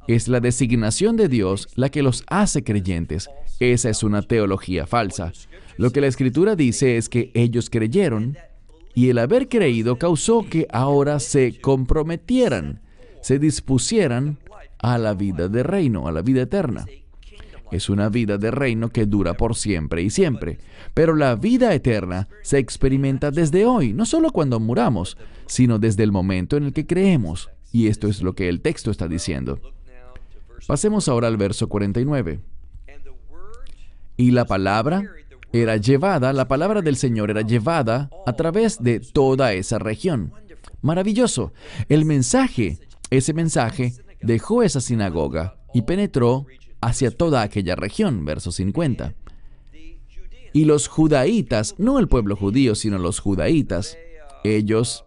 [0.09, 3.31] Es la designación de Dios la que los hace creyentes.
[3.61, 5.33] Esa es una teología falsa.
[5.77, 8.37] Lo que la Escritura dice es que ellos creyeron
[8.95, 12.81] y el haber creído causó que ahora se comprometieran,
[13.21, 14.39] se dispusieran
[14.79, 16.87] a la vida de reino, a la vida eterna.
[17.71, 20.59] Es una vida de reino que dura por siempre y siempre.
[20.95, 25.17] Pero la vida eterna se experimenta desde hoy, no solo cuando muramos,
[25.47, 27.51] sino desde el momento en el que creemos.
[27.73, 29.61] Y esto es lo que el texto está diciendo.
[30.67, 32.41] Pasemos ahora al verso 49.
[34.17, 35.03] Y la palabra
[35.53, 40.33] era llevada, la palabra del Señor era llevada a través de toda esa región.
[40.83, 41.53] Maravilloso.
[41.89, 42.79] El mensaje,
[43.11, 46.47] ese mensaje, dejó esa sinagoga y penetró
[46.81, 49.15] hacia toda aquella región, verso 50.
[50.53, 53.97] Y los judaítas, no el pueblo judío, sino los judaítas,
[54.43, 55.05] ellos,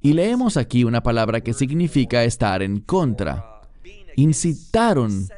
[0.00, 3.60] y leemos aquí una palabra que significa estar en contra,
[4.16, 5.28] incitaron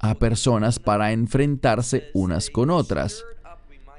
[0.00, 3.24] a personas para enfrentarse unas con otras.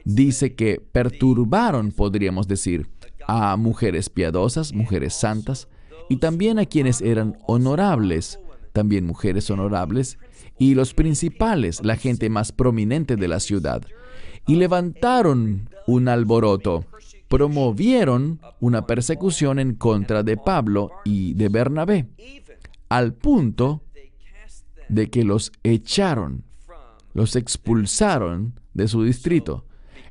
[0.03, 2.88] Dice que perturbaron, podríamos decir,
[3.27, 5.67] a mujeres piadosas, mujeres santas,
[6.09, 8.39] y también a quienes eran honorables,
[8.73, 10.17] también mujeres honorables,
[10.60, 13.82] y los principales, la gente más prominente de la ciudad,
[14.45, 16.86] y levantaron un alboroto,
[17.28, 22.07] promovieron una persecución en contra de Pablo y de Bernabé,
[22.89, 23.84] al punto
[24.89, 26.43] de que los echaron,
[27.14, 29.66] los expulsaron de su distrito.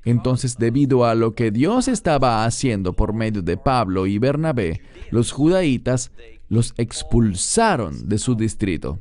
[0.04, 4.80] Entonces, debido a lo que Dios estaba haciendo por medio de Pablo y Bernabé,
[5.10, 6.12] los judaítas
[6.48, 8.98] los expulsaron de su distrito.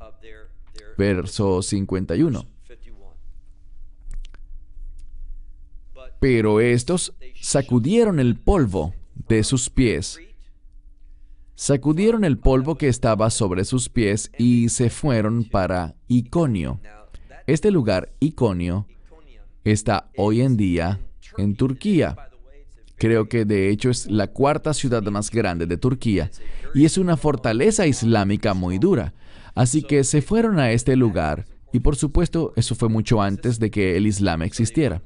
[0.98, 2.46] Verso 51.
[6.20, 8.94] Pero estos sacudieron el polvo
[9.28, 10.20] de sus pies.
[11.56, 16.80] Sacudieron el polvo que estaba sobre sus pies y se fueron para Iconio.
[17.46, 18.88] Este lugar, Iconio,
[19.64, 21.00] está hoy en día
[21.38, 22.16] en Turquía.
[22.98, 26.32] Creo que de hecho es la cuarta ciudad más grande de Turquía
[26.74, 29.14] y es una fortaleza islámica muy dura.
[29.58, 33.72] Así que se fueron a este lugar y por supuesto eso fue mucho antes de
[33.72, 35.02] que el Islam existiera.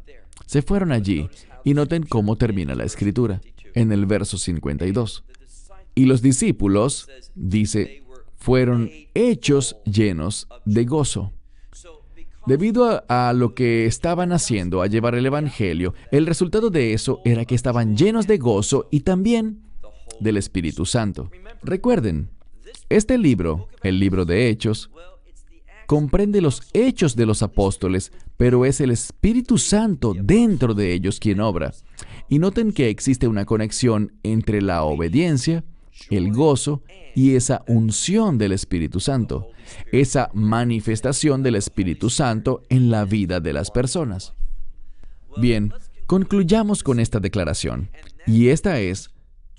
[0.45, 1.29] Se fueron allí
[1.63, 3.41] y noten cómo termina la escritura
[3.73, 5.23] en el verso 52.
[5.95, 8.03] Y los discípulos, dice,
[8.35, 11.31] fueron hechos llenos de gozo.
[12.45, 17.45] Debido a, lo que estaban haciendo a llevar el Evangelio, el resultado de eso era
[17.45, 19.61] que estaban llenos de gozo y también
[20.19, 21.29] del Espíritu Santo.
[21.61, 22.31] Recuerden,
[22.97, 24.89] este libro, el libro de Hechos,
[25.87, 31.41] comprende los hechos de los apóstoles, pero es el Espíritu Santo dentro de ellos quien
[31.41, 31.73] obra.
[32.29, 35.65] Y noten que existe una conexión entre la obediencia,
[36.09, 36.81] el gozo
[37.13, 39.49] y esa unción del Espíritu Santo,
[39.91, 44.33] esa manifestación del Espíritu Santo en la vida de las personas.
[45.37, 45.73] Bien,
[46.07, 47.89] concluyamos con esta declaración,
[48.25, 49.10] y esta es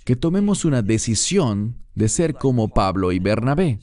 [0.05, 3.79] que tomemos una decisión de ser como Pablo y Bernabé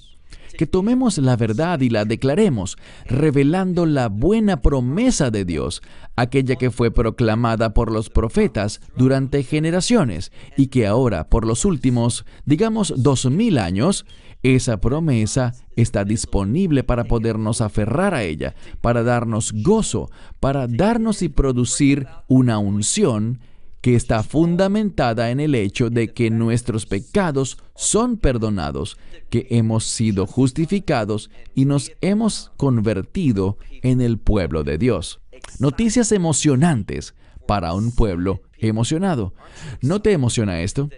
[0.60, 5.82] que tomemos la verdad y la declaremos, revelando la buena promesa de Dios,
[6.18, 12.26] aquella que fue proclamada por los profetas durante generaciones y que ahora, por los últimos,
[12.44, 14.06] digamos, dos mil años,
[14.44, 20.10] esa promesa está disponible para podernos aferrar a ella, para darnos gozo,
[20.42, 23.40] para darnos y producir una unción
[23.82, 28.98] que está fundamentada en el hecho de que nuestros pecados son perdonados,
[29.30, 35.22] que hemos sido justificados y nos hemos convertido en el pueblo de Dios.
[35.60, 37.16] Noticias emocionantes
[37.48, 39.34] para un pueblo emocionado.
[39.82, 40.90] ¿No te emociona esto?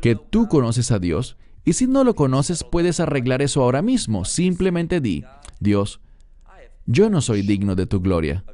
[0.00, 4.24] Que tú conoces a Dios y si no lo conoces puedes arreglar eso ahora mismo.
[4.24, 5.24] Simplemente di,
[5.60, 6.00] Dios,
[6.86, 8.44] yo no soy digno de tu gloria.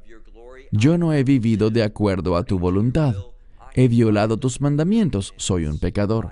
[0.72, 3.14] Yo no he vivido de acuerdo a tu voluntad
[3.76, 6.30] he violado tus mandamientos, soy un pecador.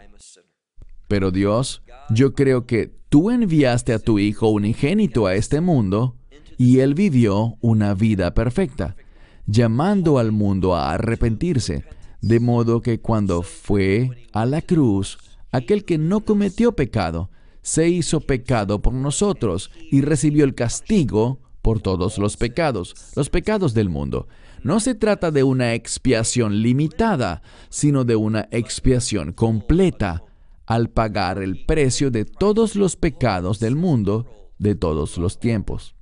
[1.07, 6.17] Pero Dios, yo creo que tú enviaste a tu Hijo unigénito a este mundo
[6.57, 8.97] y Él vivió una vida perfecta,
[9.47, 11.85] llamando al mundo a arrepentirse,
[12.23, 15.19] de modo que cuando fue a la cruz,
[15.53, 17.31] aquel que no cometió pecado,
[17.61, 23.75] se hizo pecado por nosotros y recibió el castigo por todos los pecados, los pecados
[23.75, 24.29] del mundo.
[24.65, 30.25] No se trata de una expiación limitada, sino de una expiación completa
[30.65, 34.27] al pagar el precio de todos los pecados del mundo
[34.59, 35.95] de todos los tiempos.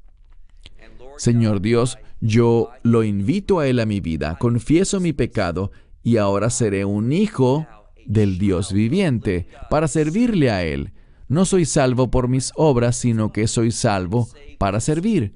[1.16, 5.72] Señor Dios, yo lo invito a Él a mi vida, confieso mi pecado
[6.04, 7.66] y ahora seré un hijo
[8.06, 10.92] del Dios viviente para servirle a Él.
[11.26, 15.34] No soy salvo por mis obras, sino que soy salvo para servir.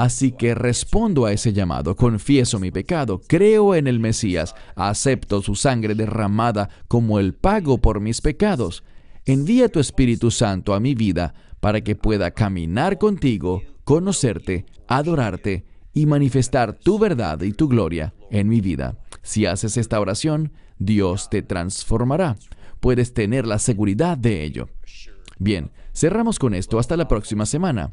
[0.00, 5.54] Así que respondo a ese llamado, confieso mi pecado, creo en el Mesías, acepto su
[5.54, 8.82] sangre derramada como el pago por mis pecados.
[9.26, 16.06] Envía tu Espíritu Santo a mi vida para que pueda caminar contigo, conocerte, adorarte y
[16.06, 18.96] manifestar tu verdad y tu gloria en mi vida.
[19.20, 22.36] Si haces esta oración, Dios te transformará.
[22.80, 24.70] Puedes tener la seguridad de ello.
[25.38, 27.92] Bien, cerramos con esto hasta la próxima semana.